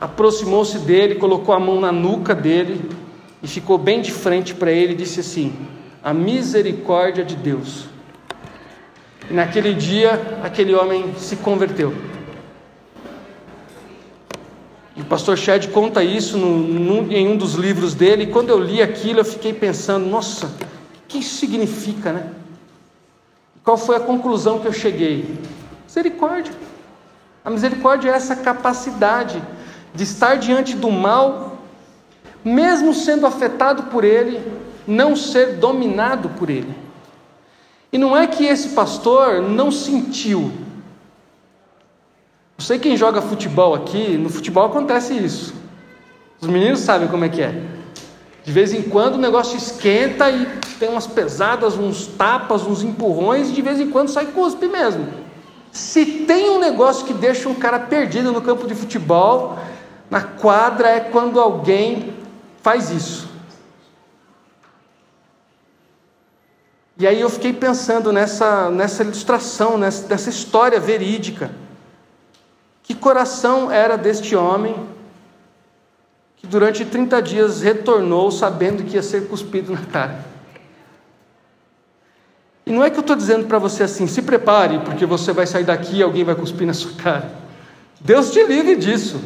aproximou-se 0.00 0.78
dele, 0.78 1.14
colocou 1.16 1.54
a 1.54 1.60
mão 1.60 1.80
na 1.80 1.90
nuca 1.90 2.34
dele 2.34 2.90
e 3.42 3.48
ficou 3.48 3.78
bem 3.78 4.00
de 4.00 4.12
frente 4.12 4.54
para 4.54 4.70
ele 4.70 4.92
e 4.92 4.96
disse 4.96 5.20
assim: 5.20 5.54
A 6.02 6.12
misericórdia 6.12 7.24
de 7.24 7.36
Deus. 7.36 7.86
E 9.30 9.32
naquele 9.32 9.72
dia, 9.72 10.20
aquele 10.42 10.74
homem 10.74 11.14
se 11.16 11.36
converteu. 11.36 12.13
O 15.04 15.06
pastor 15.06 15.36
Chad 15.36 15.68
conta 15.68 16.02
isso 16.02 16.38
no, 16.38 16.56
no, 16.56 17.12
em 17.12 17.28
um 17.28 17.36
dos 17.36 17.52
livros 17.52 17.94
dele. 17.94 18.22
E 18.22 18.26
quando 18.28 18.48
eu 18.48 18.58
li 18.58 18.80
aquilo, 18.80 19.20
eu 19.20 19.24
fiquei 19.24 19.52
pensando: 19.52 20.06
nossa, 20.06 20.46
o 20.46 20.50
que 21.06 21.18
isso 21.18 21.36
significa, 21.36 22.10
né? 22.10 22.30
Qual 23.62 23.76
foi 23.76 23.96
a 23.96 24.00
conclusão 24.00 24.60
que 24.60 24.66
eu 24.66 24.72
cheguei? 24.72 25.38
Misericórdia. 25.84 26.54
A 27.44 27.50
misericórdia 27.50 28.10
é 28.10 28.14
essa 28.14 28.34
capacidade 28.34 29.42
de 29.94 30.04
estar 30.04 30.36
diante 30.36 30.74
do 30.74 30.90
mal, 30.90 31.58
mesmo 32.42 32.94
sendo 32.94 33.26
afetado 33.26 33.84
por 33.84 34.04
ele, 34.04 34.40
não 34.86 35.14
ser 35.14 35.56
dominado 35.56 36.30
por 36.30 36.48
ele. 36.48 36.74
E 37.92 37.98
não 37.98 38.16
é 38.16 38.26
que 38.26 38.46
esse 38.46 38.70
pastor 38.70 39.42
não 39.42 39.70
sentiu, 39.70 40.50
não 42.56 42.64
sei 42.64 42.78
quem 42.78 42.96
joga 42.96 43.20
futebol 43.20 43.74
aqui, 43.74 44.16
no 44.16 44.28
futebol 44.28 44.66
acontece 44.66 45.14
isso. 45.14 45.54
Os 46.40 46.48
meninos 46.48 46.80
sabem 46.80 47.08
como 47.08 47.24
é 47.24 47.28
que 47.28 47.42
é. 47.42 47.62
De 48.44 48.52
vez 48.52 48.72
em 48.72 48.82
quando 48.82 49.14
o 49.14 49.18
negócio 49.18 49.56
esquenta 49.56 50.30
e 50.30 50.46
tem 50.78 50.88
umas 50.88 51.06
pesadas, 51.06 51.76
uns 51.76 52.06
tapas, 52.06 52.66
uns 52.66 52.82
empurrões, 52.82 53.48
e 53.48 53.52
de 53.52 53.62
vez 53.62 53.80
em 53.80 53.90
quando 53.90 54.08
sai 54.08 54.26
cuspe 54.26 54.66
mesmo. 54.66 55.08
Se 55.72 56.04
tem 56.04 56.50
um 56.50 56.60
negócio 56.60 57.06
que 57.06 57.14
deixa 57.14 57.48
um 57.48 57.54
cara 57.54 57.80
perdido 57.80 58.30
no 58.30 58.40
campo 58.40 58.66
de 58.66 58.74
futebol, 58.74 59.58
na 60.10 60.20
quadra, 60.20 60.88
é 60.88 61.00
quando 61.00 61.40
alguém 61.40 62.14
faz 62.62 62.90
isso. 62.90 63.28
E 66.96 67.06
aí 67.06 67.20
eu 67.20 67.28
fiquei 67.28 67.52
pensando 67.52 68.12
nessa, 68.12 68.70
nessa 68.70 69.02
ilustração, 69.02 69.76
nessa, 69.76 70.06
nessa 70.06 70.30
história 70.30 70.78
verídica. 70.78 71.50
Que 72.84 72.94
coração 72.94 73.72
era 73.72 73.96
deste 73.96 74.36
homem 74.36 74.76
que 76.36 76.46
durante 76.46 76.84
30 76.84 77.22
dias 77.22 77.62
retornou 77.62 78.30
sabendo 78.30 78.84
que 78.84 78.96
ia 78.96 79.02
ser 79.02 79.26
cuspido 79.26 79.72
na 79.72 79.80
cara? 79.86 80.24
E 82.66 82.70
não 82.70 82.84
é 82.84 82.90
que 82.90 82.98
eu 82.98 83.00
estou 83.00 83.16
dizendo 83.16 83.46
para 83.46 83.58
você 83.58 83.82
assim, 83.82 84.06
se 84.06 84.20
prepare, 84.20 84.78
porque 84.80 85.06
você 85.06 85.32
vai 85.32 85.46
sair 85.46 85.64
daqui 85.64 85.96
e 85.96 86.02
alguém 86.02 86.24
vai 86.24 86.34
cuspir 86.34 86.66
na 86.66 86.74
sua 86.74 86.92
cara. 86.92 87.32
Deus 87.98 88.30
te 88.30 88.42
livre 88.44 88.76
disso. 88.76 89.18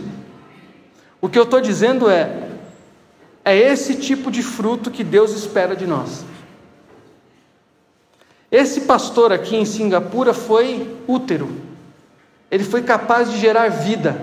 O 1.21 1.29
que 1.29 1.39
eu 1.39 1.43
estou 1.43 1.61
dizendo 1.61 2.09
é, 2.09 2.49
é 3.45 3.57
esse 3.57 3.97
tipo 3.97 4.31
de 4.31 4.43
fruto 4.43 4.89
que 4.89 5.03
Deus 5.03 5.33
espera 5.33 5.75
de 5.75 5.85
nós. 5.85 6.25
Esse 8.53 8.83
pastor 8.83 9.33
aqui 9.33 9.57
em 9.57 9.65
Singapura 9.65 10.33
foi 10.33 10.97
útero. 11.09 11.68
Ele 12.51 12.65
foi 12.65 12.83
capaz 12.83 13.31
de 13.31 13.39
gerar 13.39 13.69
vida, 13.69 14.21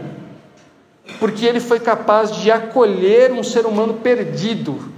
porque 1.20 1.46
ele 1.46 1.60
foi 1.60 1.80
capaz 1.80 2.32
de 2.32 2.52
acolher 2.52 3.32
um 3.32 3.44
ser 3.44 3.66
humano 3.66 3.96
perdido. 3.96 4.94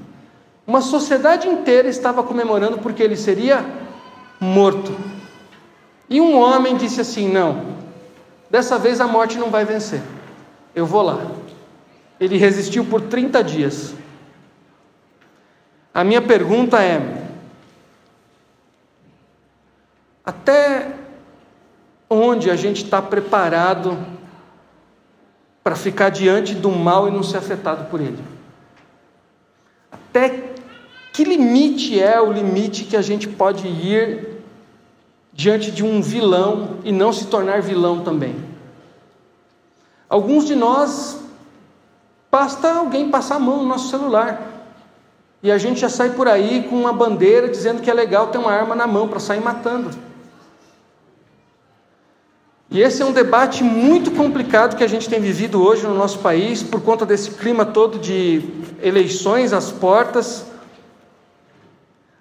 Uma 0.65 0.81
sociedade 0.81 1.47
inteira 1.47 1.87
estava 1.87 2.23
comemorando 2.23 2.77
porque 2.77 3.03
ele 3.03 3.17
seria 3.17 3.65
morto. 4.39 4.95
E 6.09 6.21
um 6.21 6.37
homem 6.37 6.77
disse 6.77 7.01
assim: 7.01 7.29
Não, 7.29 7.65
dessa 8.49 8.77
vez 8.77 9.01
a 9.01 9.07
morte 9.07 9.37
não 9.37 9.49
vai 9.49 9.65
vencer, 9.65 10.01
eu 10.73 10.85
vou 10.85 11.01
lá. 11.01 11.19
Ele 12.19 12.37
resistiu 12.37 12.85
por 12.85 13.01
30 13.01 13.43
dias. 13.43 13.93
A 15.93 16.03
minha 16.03 16.21
pergunta 16.21 16.81
é: 16.81 17.27
até 20.23 20.91
onde 22.09 22.49
a 22.49 22.55
gente 22.55 22.83
está 22.83 23.01
preparado 23.01 23.97
para 25.63 25.75
ficar 25.75 26.09
diante 26.09 26.55
do 26.55 26.69
mal 26.71 27.07
e 27.07 27.11
não 27.11 27.23
ser 27.23 27.37
afetado 27.37 27.85
por 27.85 27.99
ele? 27.99 28.19
Até 29.91 30.53
que 31.11 31.23
limite 31.23 31.99
é 31.99 32.21
o 32.21 32.31
limite 32.31 32.83
que 32.83 32.95
a 32.95 33.01
gente 33.01 33.27
pode 33.27 33.67
ir 33.67 34.41
diante 35.33 35.71
de 35.71 35.83
um 35.83 36.01
vilão 36.01 36.77
e 36.83 36.91
não 36.91 37.11
se 37.11 37.27
tornar 37.27 37.61
vilão 37.61 38.01
também? 38.01 38.35
Alguns 40.09 40.45
de 40.45 40.55
nós, 40.55 41.19
basta 42.31 42.71
alguém 42.71 43.09
passar 43.09 43.35
a 43.35 43.39
mão 43.39 43.57
no 43.57 43.67
nosso 43.67 43.89
celular. 43.89 44.41
E 45.43 45.51
a 45.51 45.57
gente 45.57 45.79
já 45.79 45.89
sai 45.89 46.11
por 46.11 46.27
aí 46.27 46.65
com 46.69 46.75
uma 46.75 46.93
bandeira 46.93 47.47
dizendo 47.47 47.81
que 47.81 47.89
é 47.89 47.93
legal 47.93 48.27
ter 48.27 48.37
uma 48.37 48.51
arma 48.51 48.75
na 48.75 48.87
mão 48.87 49.07
para 49.07 49.19
sair 49.19 49.41
matando. 49.41 49.89
E 52.69 52.81
esse 52.81 53.01
é 53.01 53.05
um 53.05 53.13
debate 53.13 53.63
muito 53.63 54.11
complicado 54.11 54.75
que 54.75 54.83
a 54.83 54.87
gente 54.87 55.07
tem 55.07 55.21
vivido 55.21 55.63
hoje 55.63 55.87
no 55.87 55.93
nosso 55.93 56.19
país, 56.19 56.61
por 56.61 56.81
conta 56.81 57.05
desse 57.05 57.31
clima 57.31 57.65
todo 57.65 57.97
de 57.97 58.41
eleições 58.81 59.53
às 59.53 59.71
portas. 59.71 60.45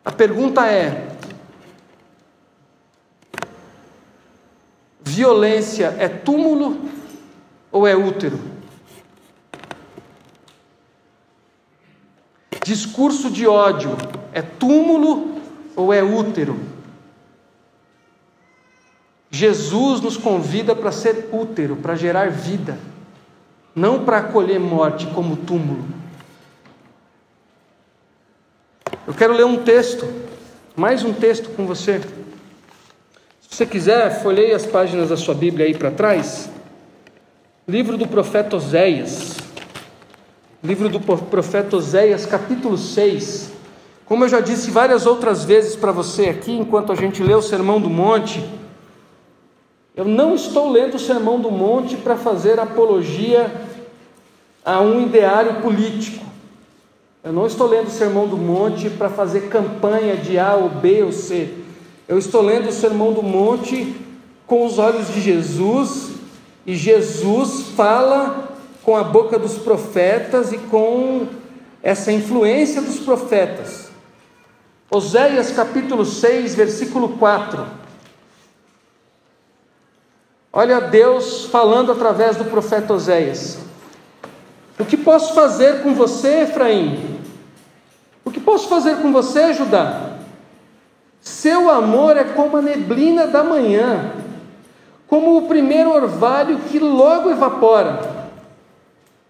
A 0.04 0.12
pergunta 0.12 0.64
é: 0.64 1.09
violência 5.02 5.96
é 5.98 6.09
túmulo 6.09 6.78
ou 7.72 7.85
é 7.85 7.96
útero? 7.96 8.38
Discurso 12.64 13.30
de 13.30 13.48
ódio 13.48 13.96
é 14.32 14.42
túmulo 14.42 15.40
ou 15.74 15.92
é 15.92 16.04
útero? 16.04 16.75
Jesus 19.37 20.01
nos 20.01 20.16
convida 20.16 20.75
para 20.75 20.90
ser 20.90 21.29
útero, 21.31 21.77
para 21.77 21.94
gerar 21.94 22.31
vida, 22.31 22.79
não 23.75 24.03
para 24.03 24.18
acolher 24.18 24.59
morte 24.59 25.07
como 25.09 25.37
túmulo. 25.37 25.85
Eu 29.07 29.12
quero 29.12 29.35
ler 29.35 29.44
um 29.44 29.62
texto, 29.62 30.09
mais 30.75 31.05
um 31.05 31.12
texto 31.12 31.51
com 31.51 31.66
você. 31.66 32.01
Se 33.42 33.51
você 33.51 33.66
quiser, 33.66 34.22
folheie 34.22 34.55
as 34.55 34.64
páginas 34.64 35.11
da 35.11 35.18
sua 35.18 35.35
Bíblia 35.35 35.66
aí 35.66 35.77
para 35.77 35.90
trás. 35.90 36.49
Livro 37.68 37.99
do 37.99 38.09
profeta 38.09 38.57
Oséias. 38.57 39.37
Livro 40.64 40.88
do 40.88 40.99
profeta 40.99 41.77
Oséias, 41.77 42.25
capítulo 42.25 42.79
6. 42.79 43.53
Como 44.07 44.25
eu 44.25 44.31
já 44.31 44.40
disse 44.40 44.70
várias 44.70 45.05
outras 45.05 45.44
vezes 45.44 45.77
para 45.77 45.92
você 45.92 46.31
aqui, 46.31 46.53
enquanto 46.53 46.90
a 46.90 46.94
gente 46.94 47.22
lê 47.22 47.35
o 47.35 47.42
Sermão 47.42 47.79
do 47.79 47.90
Monte, 47.90 48.42
eu 49.96 50.04
não 50.04 50.35
estou 50.35 50.70
lendo 50.70 50.96
o 50.96 50.98
Sermão 50.98 51.40
do 51.40 51.50
Monte 51.50 51.96
para 51.96 52.16
fazer 52.16 52.61
apologia 52.61 53.50
a 54.62 54.78
um 54.82 55.00
ideário 55.00 55.62
político. 55.62 56.22
Eu 57.24 57.32
não 57.32 57.46
estou 57.46 57.66
lendo 57.66 57.87
o 57.87 57.90
Sermão 57.90 58.28
do 58.28 58.37
Monte 58.37 58.90
para 58.90 59.09
fazer 59.09 59.48
campanha 59.48 60.14
de 60.14 60.38
A 60.38 60.54
ou 60.54 60.68
B 60.68 61.02
ou 61.02 61.12
C. 61.12 61.48
Eu 62.06 62.18
estou 62.18 62.42
lendo 62.42 62.68
o 62.68 62.72
Sermão 62.72 63.14
do 63.14 63.22
Monte 63.22 63.96
com 64.46 64.66
os 64.66 64.78
olhos 64.78 65.09
de 65.09 65.20
Jesus, 65.20 66.11
e 66.66 66.76
Jesus 66.76 67.68
fala 67.74 68.54
com 68.82 68.96
a 68.96 69.02
boca 69.02 69.38
dos 69.38 69.54
profetas 69.54 70.52
e 70.52 70.59
com 70.59 71.26
essa 71.82 72.12
influência 72.12 72.82
dos 72.82 72.98
profetas. 72.98 73.88
Oséias 74.90 75.50
capítulo 75.52 76.04
6, 76.04 76.54
versículo 76.54 77.09
4. 77.16 77.86
Olha 80.59 80.81
Deus 80.81 81.45
falando 81.45 81.92
através 81.92 82.37
do 82.37 82.47
profeta 82.47 82.95
Oséias. 82.95 83.59
O 84.81 84.87
que 84.87 84.97
posso 84.97 85.35
fazer 85.35 85.83
com 85.83 85.95
você, 85.95 86.45
Efraim? 86.45 87.21
O 88.25 88.31
que 88.31 88.40
posso 88.40 88.66
fazer 88.66 88.97
com 89.03 89.12
você, 89.12 89.53
Judá? 89.53 90.12
Seu 91.21 91.69
amor 91.69 92.16
é 92.16 92.25
como 92.25 92.57
a 92.57 92.62
neblina 92.62 93.27
da 93.27 93.45
manhã, 93.45 94.12
como 95.07 95.37
o 95.37 95.47
primeiro 95.47 95.90
orvalho 95.90 96.61
que 96.71 96.79
logo 96.79 97.31
evapora. 97.31 98.01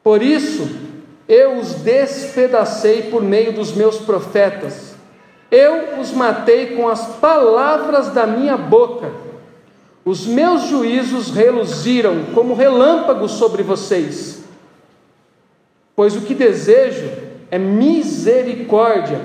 Por 0.04 0.22
isso, 0.22 0.78
eu 1.26 1.58
os 1.58 1.74
despedacei 1.74 3.10
por 3.10 3.20
meio 3.20 3.52
dos 3.52 3.72
meus 3.72 3.98
profetas, 3.98 4.94
eu 5.50 5.98
os 5.98 6.12
matei 6.12 6.76
com 6.76 6.86
as 6.86 7.04
palavras 7.16 8.10
da 8.10 8.28
minha 8.28 8.56
boca 8.56 9.25
os 10.06 10.24
meus 10.24 10.68
juízos 10.68 11.30
reluziram 11.30 12.26
como 12.32 12.54
relâmpagos 12.54 13.32
sobre 13.32 13.64
vocês. 13.64 14.44
Pois 15.96 16.14
o 16.14 16.20
que 16.20 16.32
desejo 16.32 17.10
é 17.50 17.58
misericórdia 17.58 19.20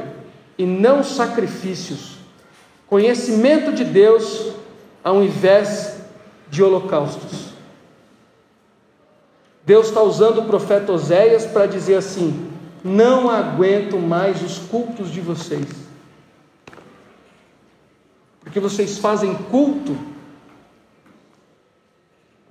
e 0.58 0.66
não 0.66 1.04
sacrifícios, 1.04 2.18
conhecimento 2.88 3.72
de 3.72 3.84
Deus 3.84 4.54
ao 5.04 5.24
invés 5.24 5.98
de 6.50 6.64
holocaustos. 6.64 7.52
Deus 9.64 9.90
está 9.90 10.02
usando 10.02 10.40
o 10.40 10.46
profeta 10.46 10.92
Oséias 10.92 11.46
para 11.46 11.68
dizer 11.68 11.98
assim: 11.98 12.50
não 12.84 13.30
aguento 13.30 14.00
mais 14.00 14.42
os 14.42 14.58
cultos 14.58 15.12
de 15.12 15.22
vocês, 15.22 15.68
porque 18.40 18.60
vocês 18.60 18.98
fazem 18.98 19.36
culto, 19.36 19.96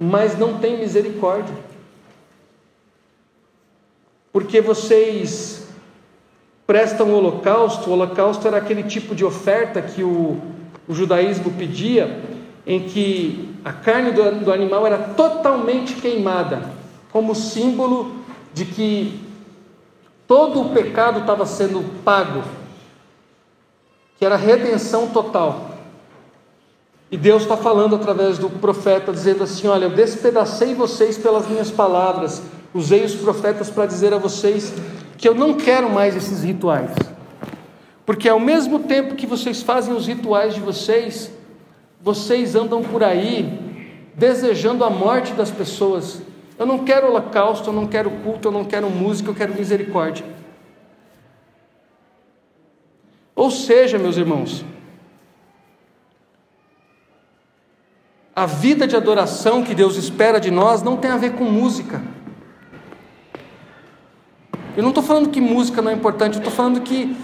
mas 0.01 0.37
não 0.39 0.59
têm 0.59 0.79
misericórdia 0.79 1.71
porque 4.33 4.61
vocês 4.61 5.67
prestam 6.67 7.09
o 7.09 7.17
holocausto. 7.17 7.91
O 7.91 7.93
holocausto 7.93 8.47
era 8.47 8.59
aquele 8.59 8.85
tipo 8.85 9.15
de 9.15 9.25
oferta 9.25 9.83
que 9.83 10.03
o, 10.03 10.41
o 10.89 10.95
judaísmo 10.95 11.51
pedia, 11.53 12.23
em 12.67 12.81
que 12.81 13.57
a 13.65 13.73
carne 13.73 14.13
do, 14.13 14.45
do 14.45 14.53
animal 14.53 14.87
era 14.87 14.99
totalmente 14.99 15.95
queimada, 15.95 16.63
como 17.11 17.35
símbolo 17.35 18.15
de 18.55 18.65
que 18.65 19.21
todo 20.27 20.61
o 20.61 20.71
pecado 20.71 21.21
estava 21.21 21.45
sendo 21.45 21.83
pago, 22.05 22.45
que 24.19 24.25
era 24.25 24.37
redenção 24.37 25.09
total. 25.09 25.70
E 27.11 27.17
Deus 27.17 27.43
está 27.43 27.57
falando 27.57 27.97
através 27.97 28.39
do 28.39 28.49
profeta, 28.49 29.13
dizendo 29.13 29.43
assim: 29.43 29.67
Olha, 29.67 29.85
eu 29.85 29.91
despedacei 29.91 30.75
vocês 30.75 31.19
pelas 31.19 31.49
minhas 31.49 31.71
palavras, 31.71 32.43
Usei 32.73 33.05
os 33.05 33.17
profetas 33.17 33.69
para 33.69 33.87
dizer 33.87 34.15
a 34.15 34.19
vocês 34.19 34.73
que 35.19 35.29
eu 35.29 35.35
não 35.35 35.55
quero 35.55 35.91
mais 35.91 36.15
esses 36.15 36.45
rituais. 36.45 36.91
Porque 38.07 38.29
ao 38.29 38.39
mesmo 38.39 38.81
tempo 38.81 39.17
que 39.17 39.27
vocês 39.27 39.63
fazem 39.63 39.95
os 39.95 40.07
rituais 40.07 40.55
de 40.55 40.61
vocês, 40.61 41.33
vocês 42.01 42.55
andam 42.55 42.83
por 42.83 43.03
aí 43.03 43.59
desejando 44.15 44.85
a 44.85 44.91
morte 44.91 45.33
das 45.33 45.51
pessoas. 45.51 46.23
Eu 46.57 46.65
não 46.65 46.85
quero 46.85 47.09
holocausto, 47.09 47.71
eu 47.71 47.73
não 47.73 47.87
quero 47.87 48.11
culto, 48.23 48.49
eu 48.49 48.53
não 48.53 48.65
quero 48.65 48.89
música, 48.89 49.31
eu 49.31 49.35
quero 49.35 49.55
misericórdia. 49.55 50.25
Ou 53.35 53.51
seja, 53.51 53.99
meus 53.99 54.17
irmãos, 54.17 54.65
a 58.41 58.47
vida 58.47 58.87
de 58.87 58.97
adoração 58.97 59.63
que 59.63 59.75
Deus 59.75 59.99
espera 59.99 60.41
de 60.41 60.51
nós 60.51 60.83
não 60.83 60.97
tem 60.97 61.11
a 61.11 61.19
ver 61.19 61.33
com 61.33 61.45
música. 61.45 62.01
Eu 64.75 64.83
não 64.83 64.89
estou 64.89 65.05
falando 65.05 65.29
que 65.29 65.43
música 65.43 65.83
não 65.83 65.91
é 65.91 65.95
importante, 65.95 66.37
eu 66.37 66.39
estou 66.39 66.51
falando 66.51 66.81
que 66.81 67.15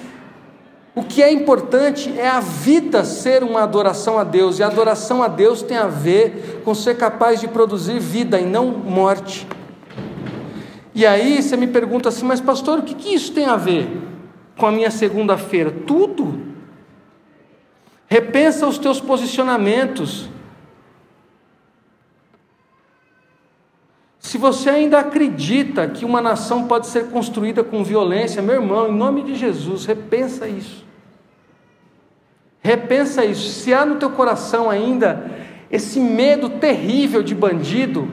o 0.94 1.02
que 1.02 1.22
é 1.22 1.32
importante 1.32 2.12
é 2.18 2.28
a 2.28 2.40
vida 2.40 3.02
ser 3.02 3.42
uma 3.42 3.62
adoração 3.62 4.18
a 4.18 4.24
Deus, 4.24 4.58
e 4.58 4.62
a 4.62 4.66
adoração 4.66 5.22
a 5.22 5.28
Deus 5.28 5.62
tem 5.62 5.78
a 5.78 5.86
ver 5.86 6.60
com 6.62 6.74
ser 6.74 6.98
capaz 6.98 7.40
de 7.40 7.48
produzir 7.48 7.98
vida 7.98 8.38
e 8.38 8.44
não 8.44 8.66
morte. 8.66 9.48
E 10.94 11.06
aí 11.06 11.42
você 11.42 11.56
me 11.56 11.66
pergunta 11.66 12.10
assim, 12.10 12.26
mas 12.26 12.42
pastor, 12.42 12.80
o 12.80 12.82
que, 12.82 12.94
que 12.94 13.14
isso 13.14 13.32
tem 13.32 13.46
a 13.46 13.56
ver 13.56 13.88
com 14.58 14.66
a 14.66 14.70
minha 14.70 14.90
segunda-feira? 14.90 15.70
Tudo. 15.70 16.42
Repensa 18.06 18.66
os 18.66 18.76
teus 18.76 19.00
posicionamentos. 19.00 20.35
Se 24.26 24.38
você 24.38 24.68
ainda 24.68 24.98
acredita 24.98 25.86
que 25.86 26.04
uma 26.04 26.20
nação 26.20 26.64
pode 26.66 26.88
ser 26.88 27.10
construída 27.10 27.62
com 27.62 27.84
violência, 27.84 28.42
meu 28.42 28.56
irmão, 28.56 28.88
em 28.88 28.92
nome 28.92 29.22
de 29.22 29.36
Jesus, 29.36 29.86
repensa 29.86 30.48
isso. 30.48 30.84
Repensa 32.60 33.24
isso. 33.24 33.48
Se 33.48 33.72
há 33.72 33.86
no 33.86 33.94
teu 33.94 34.10
coração 34.10 34.68
ainda 34.68 35.30
esse 35.70 36.00
medo 36.00 36.50
terrível 36.50 37.22
de 37.22 37.36
bandido, 37.36 38.10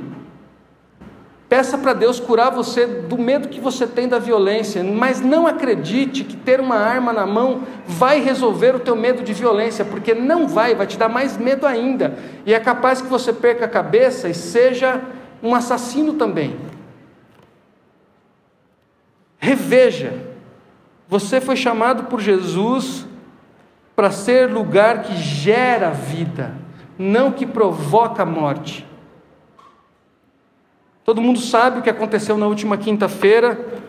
peça 1.50 1.80
para 1.80 1.94
Deus 1.94 2.20
curar 2.20 2.52
você 2.52 2.86
do 2.86 3.18
medo 3.18 3.48
que 3.48 3.60
você 3.60 3.88
tem 3.88 4.08
da 4.08 4.20
violência, 4.20 4.84
mas 4.84 5.20
não 5.20 5.48
acredite 5.48 6.24
que 6.24 6.38
ter 6.38 6.60
uma 6.60 6.76
arma 6.76 7.12
na 7.12 7.26
mão 7.26 7.64
vai 7.88 8.22
resolver 8.22 8.76
o 8.76 8.80
teu 8.80 8.96
medo 8.96 9.24
de 9.24 9.34
violência, 9.34 9.84
porque 9.84 10.14
não 10.14 10.48
vai, 10.48 10.76
vai 10.76 10.86
te 10.86 10.96
dar 10.96 11.10
mais 11.10 11.40
medo 11.40 11.66
ainda. 11.66 12.16
E 12.46 12.54
é 12.54 12.60
capaz 12.60 13.02
que 13.02 13.08
você 13.08 13.34
perca 13.34 13.66
a 13.66 13.68
cabeça 13.68 14.30
e 14.30 14.36
seja 14.36 15.02
um 15.44 15.54
assassino 15.54 16.14
também. 16.14 16.56
Reveja, 19.38 20.14
você 21.08 21.42
foi 21.42 21.58
chamado 21.58 22.06
por 22.06 22.22
Jesus 22.22 23.06
para 23.94 24.10
ser 24.10 24.50
lugar 24.50 25.04
que 25.04 25.16
gera 25.18 25.92
vida, 25.92 26.56
não 26.98 27.30
que 27.30 27.46
provoca 27.46 28.26
morte. 28.26 28.88
Todo 31.04 31.22
mundo 31.22 31.40
sabe 31.40 31.80
o 31.80 31.82
que 31.82 31.90
aconteceu 31.90 32.38
na 32.38 32.48
última 32.48 32.78
quinta-feira. 32.78 33.84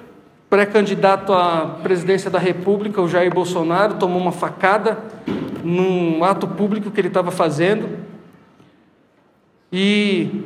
Pré-candidato 0.51 1.33
à 1.33 1.79
presidência 1.83 2.29
da 2.29 2.38
República, 2.38 3.01
o 3.01 3.09
Jair 3.09 3.33
Bolsonaro, 3.33 3.95
tomou 3.95 4.21
uma 4.21 4.33
facada 4.33 4.99
num 5.62 6.25
ato 6.25 6.49
público 6.49 6.90
que 6.90 7.01
ele 7.01 7.09
estava 7.09 7.31
fazendo. 7.31 7.99
E 9.73 10.45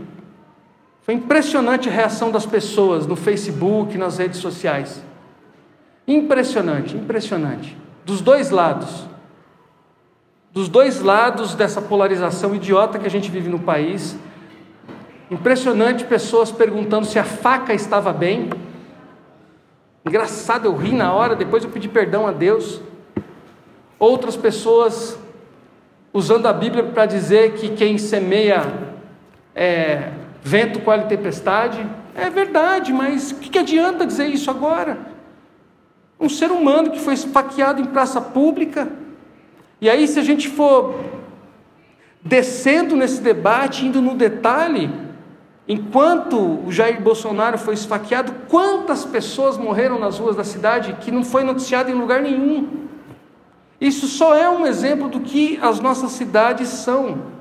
foi 1.09 1.15
impressionante 1.15 1.89
a 1.89 1.93
reação 1.93 2.31
das 2.31 2.45
pessoas 2.45 3.07
no 3.07 3.17
Facebook, 3.17 3.97
nas 3.97 4.19
redes 4.19 4.41
sociais. 4.41 5.03
Impressionante, 6.07 6.95
impressionante. 6.95 7.75
Dos 8.05 8.21
dois 8.21 8.51
lados. 8.51 9.07
Dos 10.53 10.69
dois 10.69 11.01
lados 11.01 11.55
dessa 11.55 11.81
polarização 11.81 12.55
idiota 12.55 12.99
que 12.99 13.07
a 13.07 13.11
gente 13.11 13.31
vive 13.31 13.49
no 13.49 13.59
país. 13.59 14.19
Impressionante 15.31 16.05
pessoas 16.05 16.53
perguntando 16.53 17.07
se 17.07 17.19
a 17.19 17.25
faca 17.25 17.73
estava 17.73 18.13
bem. 18.13 18.51
Engraçado, 20.05 20.67
eu 20.67 20.77
ri 20.77 20.93
na 20.93 21.15
hora, 21.15 21.35
depois 21.35 21.65
eu 21.65 21.71
pedi 21.71 21.89
perdão 21.89 22.27
a 22.27 22.33
Deus. 22.33 22.83
Outras 23.99 24.37
pessoas 24.37 25.19
usando 26.13 26.45
a 26.45 26.53
Bíblia 26.53 26.85
para 26.85 27.07
dizer 27.07 27.55
que 27.55 27.71
quem 27.71 27.97
semeia 27.97 28.91
é, 29.55 30.18
vento, 30.43 30.81
e 30.81 31.03
tempestade. 31.09 31.85
É 32.15 32.29
verdade, 32.31 32.93
mas 32.93 33.31
o 33.31 33.37
que, 33.37 33.51
que 33.51 33.59
adianta 33.59 34.07
dizer 34.07 34.27
isso 34.27 34.51
agora? 34.51 34.99
Um 36.21 36.29
ser 36.29 36.51
humano 36.51 36.91
que 36.91 37.01
foi 37.01 37.15
esfaqueado 37.15 37.81
em 37.81 37.87
praça 37.87 38.21
pública. 38.21 38.89
E 39.81 39.89
aí, 39.89 40.09
se 40.09 40.19
a 40.19 40.23
gente 40.23 40.49
for 40.49 40.95
descendo 42.23 42.97
nesse 42.97 43.21
debate, 43.21 43.87
indo 43.87 44.03
no 44.03 44.15
detalhe, 44.15 44.91
enquanto 45.67 46.67
o 46.67 46.73
Jair 46.73 47.01
Bolsonaro 47.01 47.57
foi 47.57 47.75
esfaqueado, 47.75 48.33
quantas 48.49 49.05
pessoas 49.05 49.57
morreram 49.57 49.99
nas 49.99 50.19
ruas 50.19 50.35
da 50.35 50.45
cidade 50.45 50.97
que 51.01 51.11
não 51.13 51.23
foi 51.23 51.45
noticiado 51.45 51.91
em 51.91 51.95
lugar 51.95 52.21
nenhum? 52.21 52.89
Isso 53.81 54.09
só 54.09 54.35
é 54.35 54.51
um 54.51 54.67
exemplo 54.67 55.09
do 55.09 55.21
que 55.21 55.59
as 55.63 55.79
nossas 55.79 56.13
cidades 56.13 56.69
são. 56.69 57.38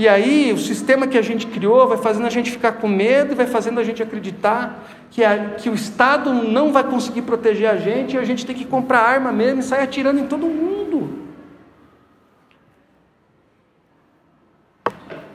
E 0.00 0.08
aí, 0.08 0.50
o 0.50 0.56
sistema 0.56 1.06
que 1.06 1.18
a 1.18 1.20
gente 1.20 1.46
criou 1.46 1.86
vai 1.86 1.98
fazendo 1.98 2.26
a 2.26 2.30
gente 2.30 2.50
ficar 2.50 2.72
com 2.72 2.88
medo 2.88 3.32
e 3.32 3.34
vai 3.34 3.46
fazendo 3.46 3.78
a 3.78 3.84
gente 3.84 4.02
acreditar 4.02 4.88
que, 5.10 5.22
a, 5.22 5.50
que 5.58 5.68
o 5.68 5.74
Estado 5.74 6.32
não 6.32 6.72
vai 6.72 6.82
conseguir 6.84 7.20
proteger 7.20 7.68
a 7.68 7.76
gente 7.76 8.16
e 8.16 8.18
a 8.18 8.24
gente 8.24 8.46
tem 8.46 8.56
que 8.56 8.64
comprar 8.64 9.00
arma 9.00 9.30
mesmo 9.30 9.60
e 9.60 9.62
sair 9.62 9.82
atirando 9.82 10.18
em 10.18 10.26
todo 10.26 10.46
mundo. 10.46 11.18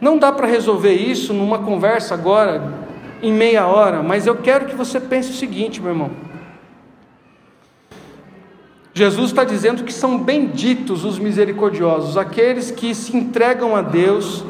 Não 0.01 0.17
dá 0.17 0.32
para 0.32 0.47
resolver 0.47 0.93
isso 0.93 1.32
numa 1.32 1.60
conversa 1.60 2.15
agora, 2.15 2.73
em 3.21 3.32
meia 3.32 3.67
hora, 3.67 4.01
mas 4.01 4.25
eu 4.25 4.36
quero 4.36 4.65
que 4.65 4.75
você 4.75 4.99
pense 4.99 5.30
o 5.30 5.36
seguinte, 5.36 5.80
meu 5.80 5.91
irmão. 5.91 6.24
Jesus 8.97 9.31
está 9.31 9.43
dizendo 9.43 9.84
que 9.84 9.91
são 9.91 10.17
benditos 10.17 11.03
os 11.03 11.19
misericordiosos, 11.19 12.15
aqueles 12.15 12.71
que 12.71 12.95
se 12.95 13.15
entregam 13.15 13.75
a 13.75 13.81
Deus 13.81 14.45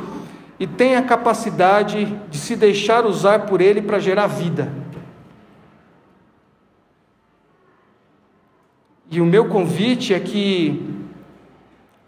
e 0.59 0.67
têm 0.67 0.95
a 0.95 1.01
capacidade 1.01 2.05
de 2.29 2.37
se 2.37 2.55
deixar 2.55 3.07
usar 3.07 3.47
por 3.47 3.59
Ele 3.59 3.81
para 3.81 3.97
gerar 3.97 4.27
vida. 4.27 4.71
E 9.09 9.19
o 9.19 9.25
meu 9.25 9.45
convite 9.49 10.13
é 10.13 10.19
que, 10.19 10.79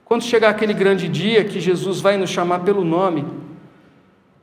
quando 0.06 0.23
chegar 0.23 0.50
aquele 0.50 0.76
grande 0.76 1.08
dia 1.08 1.43
que 1.43 1.60
Jesus 1.60 2.02
vai 2.02 2.17
nos 2.17 2.30
chamar 2.30 2.60
pelo 2.60 2.86
nome, 2.86 3.26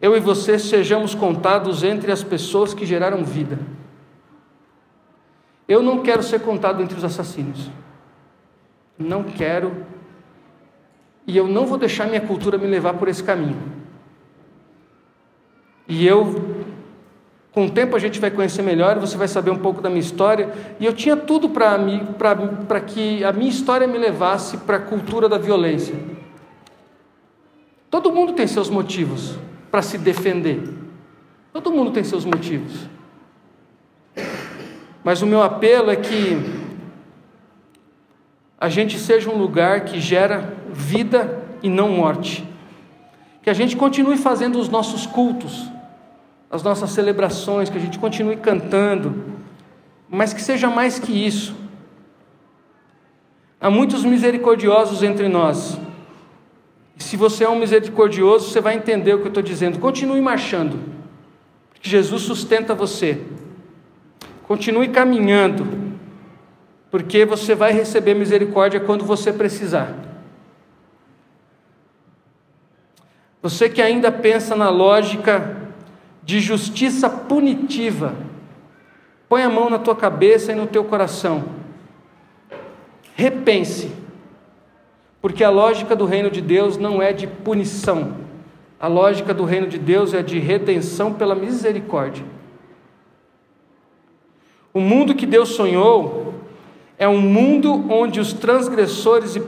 eu 0.02 0.16
e 0.16 0.20
você 0.20 0.58
sejamos 0.58 1.14
contados 1.14 1.84
entre 1.84 2.10
as 2.10 2.24
pessoas 2.24 2.74
que 2.74 2.84
geraram 2.84 3.22
vida. 3.22 3.83
Eu 5.66 5.82
não 5.82 6.02
quero 6.02 6.22
ser 6.22 6.40
contado 6.40 6.82
entre 6.82 6.96
os 6.96 7.04
assassinos. 7.04 7.70
Não 8.98 9.24
quero. 9.24 9.86
E 11.26 11.36
eu 11.36 11.48
não 11.48 11.64
vou 11.66 11.78
deixar 11.78 12.06
minha 12.06 12.20
cultura 12.20 12.58
me 12.58 12.66
levar 12.66 12.94
por 12.94 13.08
esse 13.08 13.22
caminho. 13.24 13.60
E 15.88 16.06
eu 16.06 16.54
Com 17.54 17.66
o 17.66 17.70
tempo 17.70 17.94
a 17.94 18.00
gente 18.00 18.18
vai 18.18 18.32
conhecer 18.32 18.62
melhor, 18.62 18.98
você 18.98 19.16
vai 19.16 19.28
saber 19.28 19.52
um 19.52 19.58
pouco 19.58 19.80
da 19.80 19.88
minha 19.88 20.00
história. 20.00 20.52
E 20.80 20.84
eu 20.84 20.92
tinha 20.92 21.16
tudo 21.16 21.48
para 21.48 22.80
que 22.80 23.22
a 23.22 23.32
minha 23.32 23.48
história 23.48 23.86
me 23.86 23.96
levasse 23.96 24.56
para 24.58 24.78
a 24.78 24.80
cultura 24.80 25.28
da 25.28 25.38
violência. 25.38 25.94
Todo 27.88 28.10
mundo 28.10 28.32
tem 28.32 28.48
seus 28.48 28.68
motivos 28.68 29.38
para 29.70 29.82
se 29.82 29.96
defender. 29.96 30.68
Todo 31.52 31.70
mundo 31.70 31.92
tem 31.92 32.02
seus 32.02 32.24
motivos. 32.24 32.88
Mas 35.04 35.22
o 35.22 35.26
meu 35.26 35.42
apelo 35.42 35.90
é 35.90 35.96
que 35.96 36.42
a 38.58 38.68
gente 38.68 38.98
seja 38.98 39.30
um 39.30 39.36
lugar 39.36 39.82
que 39.84 40.00
gera 40.00 40.54
vida 40.72 41.44
e 41.62 41.68
não 41.68 41.90
morte. 41.90 42.48
Que 43.42 43.50
a 43.50 43.54
gente 43.54 43.76
continue 43.76 44.16
fazendo 44.16 44.58
os 44.58 44.68
nossos 44.68 45.06
cultos 45.06 45.70
as 46.54 46.62
nossas 46.62 46.90
celebrações, 46.90 47.68
que 47.68 47.76
a 47.76 47.80
gente 47.80 47.98
continue 47.98 48.36
cantando, 48.36 49.24
mas 50.08 50.32
que 50.32 50.40
seja 50.40 50.70
mais 50.70 51.00
que 51.00 51.10
isso. 51.10 51.52
Há 53.60 53.68
muitos 53.68 54.04
misericordiosos 54.04 55.02
entre 55.02 55.28
nós. 55.28 55.76
E 56.96 57.02
se 57.02 57.16
você 57.16 57.42
é 57.42 57.48
um 57.48 57.58
misericordioso, 57.58 58.50
você 58.50 58.60
vai 58.60 58.76
entender 58.76 59.14
o 59.14 59.18
que 59.18 59.24
eu 59.24 59.28
estou 59.30 59.42
dizendo. 59.42 59.80
Continue 59.80 60.20
marchando, 60.20 60.78
porque 61.72 61.90
Jesus 61.90 62.22
sustenta 62.22 62.72
você. 62.72 63.20
Continue 64.46 64.88
caminhando, 64.88 65.66
porque 66.90 67.24
você 67.24 67.54
vai 67.54 67.72
receber 67.72 68.14
misericórdia 68.14 68.78
quando 68.78 69.04
você 69.04 69.32
precisar. 69.32 69.94
Você 73.40 73.68
que 73.68 73.82
ainda 73.82 74.10
pensa 74.12 74.54
na 74.54 74.70
lógica 74.70 75.64
de 76.22 76.40
justiça 76.40 77.08
punitiva. 77.08 78.14
Põe 79.28 79.42
a 79.42 79.50
mão 79.50 79.68
na 79.68 79.78
tua 79.78 79.94
cabeça 79.94 80.52
e 80.52 80.54
no 80.54 80.66
teu 80.66 80.84
coração. 80.84 81.44
Repense, 83.14 83.92
porque 85.20 85.44
a 85.44 85.50
lógica 85.50 85.94
do 85.94 86.04
reino 86.04 86.30
de 86.30 86.40
Deus 86.40 86.76
não 86.76 87.00
é 87.00 87.12
de 87.12 87.26
punição, 87.26 88.16
a 88.80 88.88
lógica 88.88 89.32
do 89.32 89.44
reino 89.44 89.66
de 89.66 89.78
Deus 89.78 90.12
é 90.12 90.22
de 90.22 90.38
redenção 90.38 91.14
pela 91.14 91.34
misericórdia. 91.34 92.33
O 94.74 94.80
mundo 94.80 95.14
que 95.14 95.24
Deus 95.24 95.50
sonhou 95.50 96.34
é 96.98 97.08
um 97.08 97.20
mundo 97.20 97.90
onde 97.90 98.20
os 98.20 98.34
transgressores 98.34 99.34
e 99.36 99.40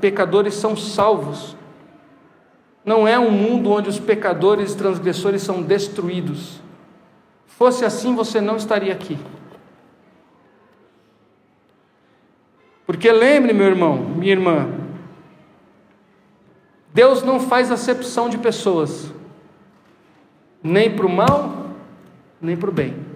pecadores 0.00 0.54
são 0.54 0.74
salvos 0.74 1.56
não 2.84 3.06
é 3.06 3.18
um 3.18 3.30
mundo 3.30 3.70
onde 3.70 3.88
os 3.88 3.98
pecadores 3.98 4.72
e 4.72 4.76
transgressores 4.76 5.42
são 5.42 5.62
destruídos. 5.62 6.60
Fosse 7.46 7.84
assim, 7.84 8.14
você 8.14 8.40
não 8.40 8.56
estaria 8.56 8.92
aqui. 8.92 9.18
Porque 12.86 13.12
lembre, 13.12 13.52
meu 13.52 13.66
irmão, 13.66 13.96
minha 13.96 14.32
irmã, 14.32 14.68
Deus 16.92 17.22
não 17.22 17.38
faz 17.38 17.70
acepção 17.70 18.28
de 18.28 18.38
pessoas, 18.38 19.12
nem 20.62 20.90
para 20.90 21.06
o 21.06 21.08
mal, 21.08 21.66
nem 22.40 22.56
para 22.56 22.70
o 22.70 22.72
bem. 22.72 23.09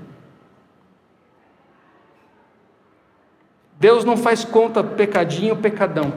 Deus 3.84 4.02
não 4.02 4.16
faz 4.16 4.46
conta 4.46 4.82
pecadinho, 4.82 5.54
pecadão. 5.56 6.10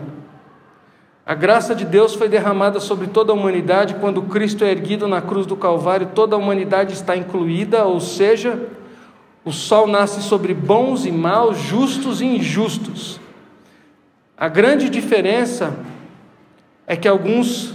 A 1.25 1.35
graça 1.35 1.75
de 1.75 1.83
Deus 1.83 2.13
foi 2.15 2.29
derramada 2.29 2.79
sobre 2.79 3.07
toda 3.07 3.33
a 3.33 3.35
humanidade 3.35 3.95
quando 3.95 4.21
Cristo 4.21 4.63
é 4.63 4.71
erguido 4.71 5.05
na 5.05 5.21
cruz 5.21 5.45
do 5.45 5.57
Calvário, 5.57 6.11
toda 6.15 6.33
a 6.33 6.39
humanidade 6.39 6.93
está 6.93 7.17
incluída, 7.17 7.83
ou 7.83 7.99
seja, 7.99 8.57
o 9.43 9.51
sol 9.51 9.85
nasce 9.85 10.21
sobre 10.21 10.53
bons 10.53 11.05
e 11.05 11.11
maus, 11.11 11.59
justos 11.59 12.21
e 12.21 12.25
injustos. 12.25 13.19
A 14.37 14.47
grande 14.47 14.89
diferença 14.89 15.77
é 16.87 16.95
que 16.95 17.05
alguns, 17.05 17.73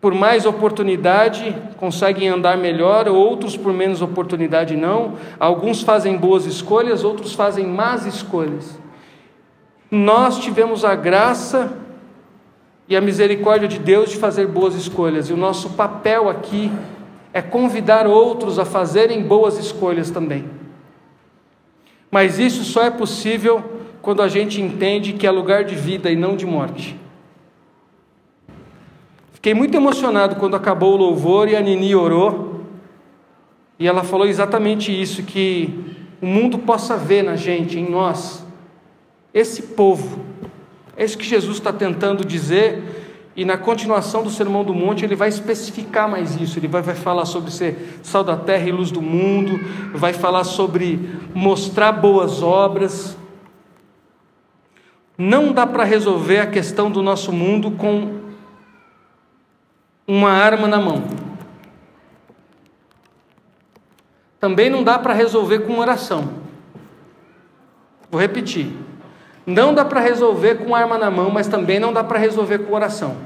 por 0.00 0.14
mais 0.14 0.44
oportunidade, 0.44 1.56
conseguem 1.76 2.28
andar 2.28 2.56
melhor, 2.56 3.08
outros, 3.08 3.56
por 3.56 3.72
menos 3.72 4.02
oportunidade, 4.02 4.76
não. 4.76 5.14
Alguns 5.40 5.82
fazem 5.82 6.16
boas 6.16 6.44
escolhas, 6.44 7.02
outros 7.02 7.32
fazem 7.32 7.66
más 7.66 8.06
escolhas. 8.06 8.78
Nós 9.90 10.38
tivemos 10.38 10.84
a 10.84 10.94
graça 10.94 11.76
e 12.88 12.96
a 12.96 13.00
misericórdia 13.00 13.66
de 13.66 13.78
Deus 13.78 14.10
de 14.10 14.16
fazer 14.16 14.46
boas 14.46 14.74
escolhas. 14.74 15.28
E 15.30 15.32
o 15.32 15.36
nosso 15.36 15.70
papel 15.70 16.28
aqui 16.28 16.70
é 17.32 17.40
convidar 17.40 18.06
outros 18.06 18.58
a 18.58 18.64
fazerem 18.64 19.22
boas 19.22 19.58
escolhas 19.58 20.10
também. 20.10 20.44
Mas 22.10 22.38
isso 22.38 22.64
só 22.64 22.82
é 22.82 22.90
possível 22.90 23.62
quando 24.00 24.22
a 24.22 24.28
gente 24.28 24.60
entende 24.60 25.14
que 25.14 25.26
é 25.26 25.30
lugar 25.30 25.64
de 25.64 25.74
vida 25.74 26.10
e 26.10 26.16
não 26.16 26.36
de 26.36 26.46
morte. 26.46 26.96
Fiquei 29.46 29.54
muito 29.54 29.76
emocionado 29.76 30.34
quando 30.34 30.56
acabou 30.56 30.94
o 30.94 30.96
louvor 30.96 31.46
e 31.46 31.54
a 31.54 31.60
Nini 31.60 31.94
orou. 31.94 32.62
E 33.78 33.86
ela 33.86 34.02
falou 34.02 34.26
exatamente 34.26 34.90
isso: 34.90 35.22
que 35.22 35.94
o 36.20 36.26
mundo 36.26 36.58
possa 36.58 36.96
ver 36.96 37.22
na 37.22 37.36
gente, 37.36 37.78
em 37.78 37.88
nós, 37.88 38.44
esse 39.32 39.62
povo 39.62 40.18
é 40.96 41.04
isso 41.04 41.16
que 41.16 41.24
Jesus 41.24 41.58
está 41.58 41.72
tentando 41.72 42.24
dizer, 42.24 43.30
e 43.36 43.44
na 43.44 43.56
continuação 43.56 44.24
do 44.24 44.30
Sermão 44.30 44.64
do 44.64 44.74
Monte 44.74 45.04
ele 45.04 45.14
vai 45.14 45.28
especificar 45.28 46.10
mais 46.10 46.34
isso. 46.40 46.58
Ele 46.58 46.66
vai, 46.66 46.82
vai 46.82 46.96
falar 46.96 47.24
sobre 47.24 47.52
ser 47.52 48.00
sal 48.02 48.24
da 48.24 48.36
terra 48.36 48.68
e 48.68 48.72
luz 48.72 48.90
do 48.90 49.00
mundo, 49.00 49.60
vai 49.94 50.12
falar 50.12 50.42
sobre 50.42 51.08
mostrar 51.32 51.92
boas 51.92 52.42
obras. 52.42 53.16
Não 55.16 55.52
dá 55.52 55.64
para 55.64 55.84
resolver 55.84 56.40
a 56.40 56.46
questão 56.48 56.90
do 56.90 57.00
nosso 57.00 57.30
mundo 57.30 57.70
com 57.70 58.25
uma 60.06 60.30
arma 60.30 60.68
na 60.68 60.78
mão. 60.78 61.02
Também 64.38 64.70
não 64.70 64.84
dá 64.84 64.98
para 64.98 65.12
resolver 65.12 65.60
com 65.60 65.78
oração. 65.78 66.28
Vou 68.10 68.20
repetir. 68.20 68.70
Não 69.44 69.74
dá 69.74 69.84
para 69.84 70.00
resolver 70.00 70.56
com 70.56 70.74
arma 70.74 70.98
na 70.98 71.10
mão, 71.10 71.30
mas 71.30 71.48
também 71.48 71.80
não 71.80 71.92
dá 71.92 72.04
para 72.04 72.18
resolver 72.18 72.58
com 72.58 72.74
oração. 72.74 73.16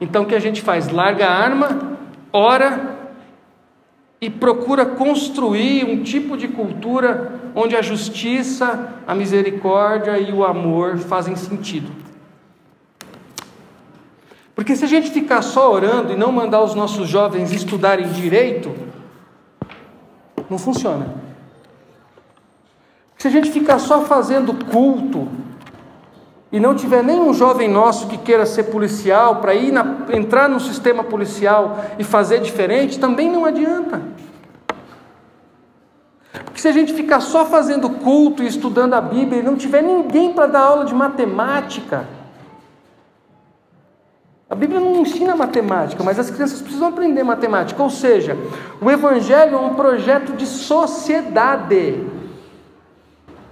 Então 0.00 0.24
o 0.24 0.26
que 0.26 0.34
a 0.34 0.40
gente 0.40 0.60
faz? 0.60 0.88
Larga 0.88 1.26
a 1.26 1.32
arma, 1.32 1.98
ora 2.32 2.96
e 4.20 4.30
procura 4.30 4.86
construir 4.86 5.84
um 5.84 6.02
tipo 6.02 6.36
de 6.36 6.48
cultura 6.48 7.40
onde 7.54 7.76
a 7.76 7.82
justiça, 7.82 8.94
a 9.06 9.14
misericórdia 9.14 10.18
e 10.18 10.32
o 10.32 10.44
amor 10.44 10.98
fazem 10.98 11.34
sentido. 11.34 12.01
Porque 14.54 14.76
se 14.76 14.84
a 14.84 14.88
gente 14.88 15.10
ficar 15.10 15.42
só 15.42 15.72
orando 15.72 16.12
e 16.12 16.16
não 16.16 16.30
mandar 16.30 16.62
os 16.62 16.74
nossos 16.74 17.08
jovens 17.08 17.52
estudarem 17.52 18.08
direito, 18.08 18.70
não 20.48 20.58
funciona. 20.58 21.14
Se 23.16 23.28
a 23.28 23.30
gente 23.30 23.50
ficar 23.50 23.78
só 23.78 24.02
fazendo 24.02 24.52
culto, 24.66 25.28
e 26.52 26.60
não 26.60 26.74
tiver 26.74 27.02
nenhum 27.02 27.32
jovem 27.32 27.66
nosso 27.66 28.06
que 28.08 28.18
queira 28.18 28.44
ser 28.44 28.64
policial, 28.64 29.36
para 29.36 29.54
ir 29.54 29.72
na, 29.72 30.06
entrar 30.12 30.50
no 30.50 30.60
sistema 30.60 31.02
policial 31.02 31.78
e 31.98 32.04
fazer 32.04 32.40
diferente, 32.40 32.98
também 32.98 33.30
não 33.30 33.46
adianta. 33.46 34.02
Porque 36.44 36.60
se 36.60 36.68
a 36.68 36.72
gente 36.72 36.92
ficar 36.92 37.20
só 37.20 37.46
fazendo 37.46 37.88
culto 37.88 38.42
e 38.42 38.46
estudando 38.46 38.92
a 38.92 39.00
Bíblia 39.00 39.40
e 39.40 39.42
não 39.42 39.56
tiver 39.56 39.82
ninguém 39.82 40.34
para 40.34 40.46
dar 40.46 40.60
aula 40.60 40.84
de 40.84 40.94
matemática, 40.94 42.06
Bíblia 44.62 44.78
não 44.78 45.00
ensina 45.00 45.34
matemática, 45.34 46.04
mas 46.04 46.20
as 46.20 46.30
crianças 46.30 46.62
precisam 46.62 46.86
aprender 46.86 47.24
matemática. 47.24 47.82
Ou 47.82 47.90
seja, 47.90 48.38
o 48.80 48.88
Evangelho 48.88 49.56
é 49.56 49.58
um 49.58 49.74
projeto 49.74 50.36
de 50.36 50.46
sociedade. 50.46 52.00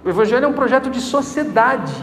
O 0.05 0.09
Evangelho 0.09 0.45
é 0.45 0.47
um 0.47 0.53
projeto 0.53 0.89
de 0.89 1.01
sociedade. 1.01 1.93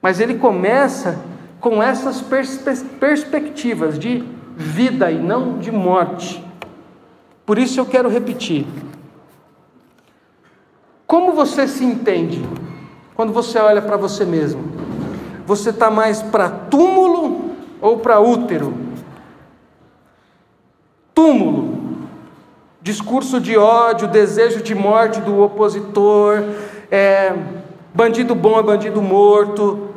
Mas 0.00 0.20
ele 0.20 0.36
começa 0.38 1.18
com 1.58 1.82
essas 1.82 2.22
perspe 2.22 2.84
perspectivas 3.00 3.98
de 3.98 4.24
vida 4.56 5.10
e 5.10 5.18
não 5.18 5.58
de 5.58 5.72
morte. 5.72 6.44
Por 7.44 7.58
isso 7.58 7.80
eu 7.80 7.86
quero 7.86 8.08
repetir. 8.08 8.68
Como 11.08 11.32
você 11.32 11.66
se 11.66 11.84
entende 11.84 12.40
quando 13.16 13.32
você 13.32 13.58
olha 13.58 13.82
para 13.82 13.96
você 13.96 14.24
mesmo? 14.24 14.75
Você 15.46 15.70
está 15.70 15.90
mais 15.90 16.20
para 16.20 16.50
túmulo 16.50 17.52
ou 17.80 17.98
para 17.98 18.20
útero? 18.20 18.74
Túmulo, 21.14 22.08
discurso 22.82 23.40
de 23.40 23.56
ódio, 23.56 24.06
desejo 24.06 24.62
de 24.62 24.74
morte 24.74 25.20
do 25.20 25.40
opositor, 25.40 26.44
é, 26.90 27.34
bandido 27.94 28.34
bom 28.34 28.58
é 28.58 28.62
bandido 28.62 29.00
morto, 29.00 29.88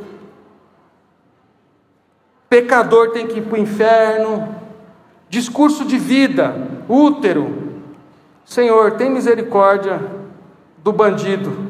pecador 2.50 3.12
tem 3.12 3.28
que 3.28 3.40
ir 3.40 3.42
para 3.42 3.56
o 3.56 3.62
inferno, 3.62 4.60
Discurso 5.30 5.86
de 5.86 5.98
vida, 5.98 6.56
útero. 6.90 7.70
Senhor, 8.44 8.94
tem 8.94 9.12
misericórdia 9.12 10.02
do 10.84 10.92
bandido. 10.92 11.69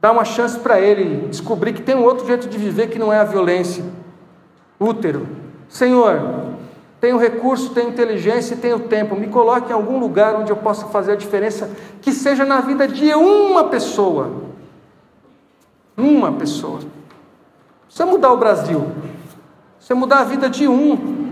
Dá 0.00 0.12
uma 0.12 0.24
chance 0.24 0.58
para 0.58 0.80
ele 0.80 1.26
descobrir 1.28 1.72
que 1.72 1.82
tem 1.82 1.96
um 1.96 2.04
outro 2.04 2.26
jeito 2.26 2.48
de 2.48 2.56
viver 2.56 2.88
que 2.88 2.98
não 2.98 3.12
é 3.12 3.18
a 3.18 3.24
violência. 3.24 3.84
Útero. 4.78 5.26
Senhor, 5.68 6.54
tenho 7.00 7.18
recurso, 7.18 7.70
tenho 7.70 7.90
inteligência 7.90 8.54
e 8.54 8.58
tenho 8.58 8.78
tempo. 8.80 9.16
Me 9.16 9.26
coloque 9.26 9.70
em 9.70 9.74
algum 9.74 9.98
lugar 9.98 10.36
onde 10.36 10.52
eu 10.52 10.56
possa 10.56 10.86
fazer 10.86 11.12
a 11.12 11.16
diferença, 11.16 11.70
que 12.00 12.12
seja 12.12 12.44
na 12.44 12.60
vida 12.60 12.86
de 12.86 13.12
uma 13.12 13.64
pessoa. 13.64 14.44
Uma 15.96 16.32
pessoa. 16.32 16.80
Você 17.88 18.04
mudar 18.04 18.32
o 18.32 18.36
Brasil, 18.36 18.86
você 19.80 19.94
mudar 19.94 20.20
a 20.20 20.24
vida 20.24 20.48
de 20.48 20.68
um. 20.68 21.28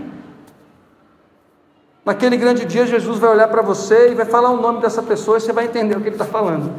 Naquele 2.03 2.35
grande 2.35 2.65
dia, 2.65 2.85
Jesus 2.85 3.19
vai 3.19 3.29
olhar 3.29 3.47
para 3.47 3.61
você 3.61 4.11
e 4.11 4.15
vai 4.15 4.25
falar 4.25 4.49
o 4.49 4.61
nome 4.61 4.81
dessa 4.81 5.03
pessoa 5.03 5.37
e 5.37 5.41
você 5.41 5.53
vai 5.53 5.65
entender 5.65 5.95
o 5.95 6.01
que 6.01 6.07
ele 6.07 6.15
está 6.15 6.25
falando. 6.25 6.73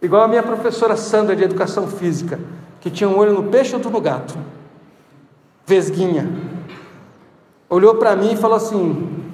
Igual 0.00 0.22
a 0.22 0.28
minha 0.28 0.42
professora 0.42 0.96
Sandra 0.96 1.34
de 1.34 1.42
Educação 1.42 1.88
Física, 1.88 2.38
que 2.80 2.90
tinha 2.90 3.08
um 3.08 3.16
olho 3.16 3.32
no 3.32 3.44
peixe 3.44 3.72
e 3.72 3.74
outro 3.74 3.90
no 3.90 4.00
gato. 4.00 4.36
Vesguinha. 5.66 6.28
Olhou 7.68 7.96
para 7.96 8.14
mim 8.14 8.32
e 8.32 8.36
falou 8.36 8.56
assim: 8.56 9.24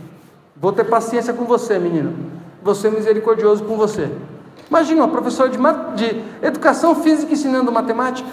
Vou 0.57 0.72
ter 0.72 0.85
paciência 0.85 1.35
com 1.35 1.44
você, 1.44 1.79
menino. 1.79 2.14
Vou 2.62 2.75
ser 2.75 2.90
misericordioso 2.90 3.64
com 3.64 3.77
você. 3.77 4.11
Imagina, 4.70 5.03
uma 5.03 5.09
professora 5.09 5.51
de, 5.51 5.59
de 5.96 6.25
educação 6.40 6.94
física 6.94 7.33
ensinando 7.33 7.70
matemática. 7.72 8.29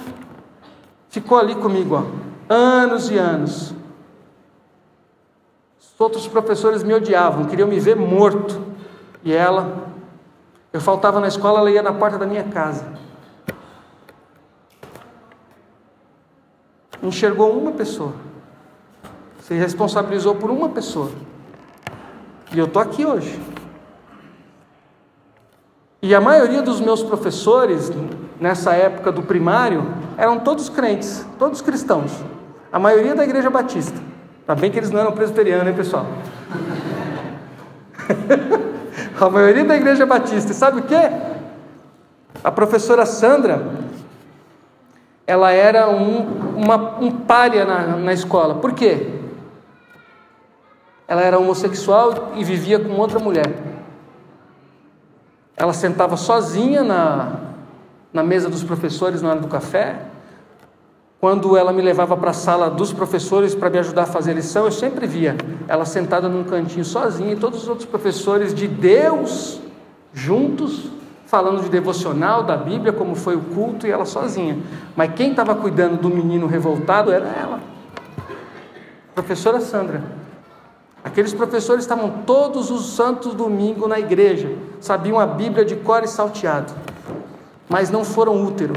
Ficou 1.10 1.38
ali 1.38 1.56
comigo, 1.56 1.96
ó, 1.96 2.54
anos 2.54 3.10
e 3.10 3.18
anos. 3.18 3.74
Outros 5.98 6.28
professores 6.28 6.82
me 6.82 6.94
odiavam, 6.94 7.44
queriam 7.44 7.68
me 7.68 7.78
ver 7.78 7.98
morto. 7.98 8.62
E 9.22 9.34
ela, 9.34 9.89
eu 10.72 10.80
faltava 10.80 11.20
na 11.20 11.28
escola, 11.28 11.60
ela 11.60 11.72
ia 11.72 11.82
na 11.82 11.92
porta 11.92 12.18
da 12.18 12.28
minha 12.28 12.44
casa. 12.44 12.86
Enxergou 17.02 17.58
uma 17.58 17.72
pessoa. 17.72 18.14
Se 19.42 19.56
responsabilizou 19.56 20.36
por 20.36 20.52
uma 20.52 20.70
pessoa. 20.70 21.12
E 22.54 22.60
eu 22.60 22.66
estou 22.66 22.82
aqui 22.82 23.06
hoje. 23.06 23.40
E 26.02 26.14
a 26.14 26.22
maioria 26.22 26.62
dos 26.62 26.80
meus 26.80 27.02
professores, 27.02 27.92
nessa 28.40 28.74
época 28.74 29.12
do 29.12 29.24
primário, 29.24 29.84
eram 30.18 30.40
todos 30.40 30.70
crentes, 30.70 31.26
todos 31.40 31.62
cristãos. 31.62 32.12
A 32.72 32.78
maioria 32.78 33.16
da 33.16 33.24
igreja 33.24 33.50
batista. 33.50 34.00
Tá 34.46 34.54
bem 34.54 34.70
que 34.70 34.78
eles 34.78 34.92
não 34.92 35.00
eram 35.00 35.12
presbiterianos, 35.14 35.68
hein, 35.68 35.74
pessoal? 35.74 36.06
a 39.28 39.30
maioria 39.30 39.66
da 39.66 39.76
igreja 39.76 40.06
batista. 40.06 40.52
E 40.52 40.56
sabe 40.56 40.80
o 40.80 40.84
que? 40.84 40.96
A 42.44 42.52
professora 42.52 43.06
Sandra, 43.06 43.68
ela 45.28 45.52
era 45.52 45.90
um, 45.90 46.56
uma, 46.56 47.00
um 47.00 47.12
pária 47.12 47.66
na, 47.66 47.98
na 47.98 48.14
escola. 48.14 48.56
Por 48.56 48.74
quê? 48.74 49.08
Ela 51.08 51.22
era 51.22 51.40
homossexual 51.40 52.34
e 52.36 52.44
vivia 52.44 52.80
com 52.80 52.94
outra 52.94 53.20
mulher. 53.20 53.52
Ela 55.58 55.74
sentava 55.74 56.16
sozinha 56.16 56.84
na, 56.84 57.36
na 58.14 58.24
mesa 58.24 58.48
dos 58.48 58.64
professores 58.64 59.22
na 59.22 59.32
hora 59.32 59.40
do 59.40 59.48
café, 59.48 60.00
quando 61.20 61.58
ela 61.58 61.74
me 61.74 61.82
levava 61.82 62.16
para 62.16 62.32
a 62.32 62.34
sala 62.34 62.70
dos 62.70 62.94
professores 62.94 63.54
para 63.54 63.70
me 63.70 63.78
ajudar 63.80 64.04
a 64.04 64.06
fazer 64.06 64.32
a 64.32 64.36
lição, 64.36 64.66
eu 64.66 64.72
sempre 64.72 65.06
via 65.06 65.36
ela 65.68 65.84
sentada 65.84 66.30
num 66.30 66.46
cantinho 66.46 66.86
sozinha 66.86 67.34
e 67.34 67.36
todos 67.36 67.64
os 67.64 67.68
outros 67.68 67.86
professores 67.86 68.54
de 68.54 68.68
Deus 68.68 69.60
juntos, 70.14 70.86
falando 71.26 71.62
de 71.62 71.70
devocional, 71.70 72.44
da 72.44 72.56
Bíblia, 72.56 72.94
como 72.94 73.16
foi 73.16 73.36
o 73.36 73.42
culto, 73.42 73.86
e 73.86 73.92
ela 73.92 74.06
sozinha. 74.06 74.58
Mas 74.96 75.14
quem 75.14 75.32
estava 75.32 75.54
cuidando 75.54 75.98
do 75.98 76.10
menino 76.10 76.48
revoltado 76.48 77.12
era 77.12 77.28
ela, 77.28 77.60
professora 79.14 79.60
Sandra. 79.60 80.02
Aqueles 81.04 81.34
professores 81.34 81.84
estavam 81.84 82.24
todos 82.26 82.72
os 82.72 82.96
santos 82.96 83.34
domingos 83.34 83.90
na 83.90 84.00
igreja, 84.00 84.54
sabiam 84.80 85.20
a 85.20 85.26
Bíblia 85.26 85.66
de 85.66 85.76
cor 85.76 86.04
e 86.04 86.08
salteado, 86.08 86.74
mas 87.70 87.90
não 87.90 88.06
foram 88.06 88.46
útero 88.46 88.74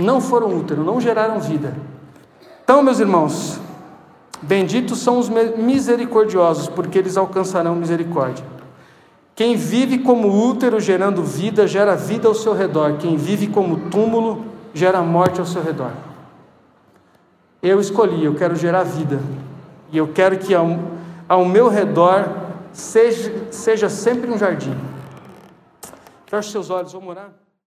não 0.00 0.20
foram 0.20 0.56
útero, 0.56 0.84
não 0.84 1.00
geraram 1.00 1.40
vida. 1.40 1.74
Então, 2.62 2.82
meus 2.82 3.00
irmãos, 3.00 3.60
benditos 4.40 4.98
são 5.00 5.18
os 5.18 5.28
misericordiosos, 5.28 6.68
porque 6.68 6.98
eles 6.98 7.16
alcançarão 7.16 7.74
misericórdia. 7.74 8.44
Quem 9.34 9.56
vive 9.56 9.98
como 9.98 10.28
útero 10.28 10.78
gerando 10.78 11.22
vida, 11.22 11.66
gera 11.66 11.96
vida 11.96 12.28
ao 12.28 12.34
seu 12.34 12.52
redor. 12.52 12.98
Quem 12.98 13.16
vive 13.16 13.46
como 13.46 13.88
túmulo, 13.90 14.44
gera 14.74 15.00
morte 15.00 15.40
ao 15.40 15.46
seu 15.46 15.62
redor. 15.62 15.92
Eu 17.62 17.80
escolhi, 17.80 18.24
eu 18.24 18.34
quero 18.34 18.54
gerar 18.54 18.84
vida. 18.84 19.18
E 19.90 19.96
eu 19.96 20.08
quero 20.08 20.38
que 20.38 20.54
ao, 20.54 20.78
ao 21.28 21.44
meu 21.44 21.68
redor 21.68 22.28
seja, 22.72 23.32
seja 23.50 23.88
sempre 23.88 24.30
um 24.30 24.38
jardim. 24.38 24.76
Feche 26.26 26.50
seus 26.50 26.70
olhos, 26.70 26.92
vamos 26.92 27.08
orar. 27.08 27.30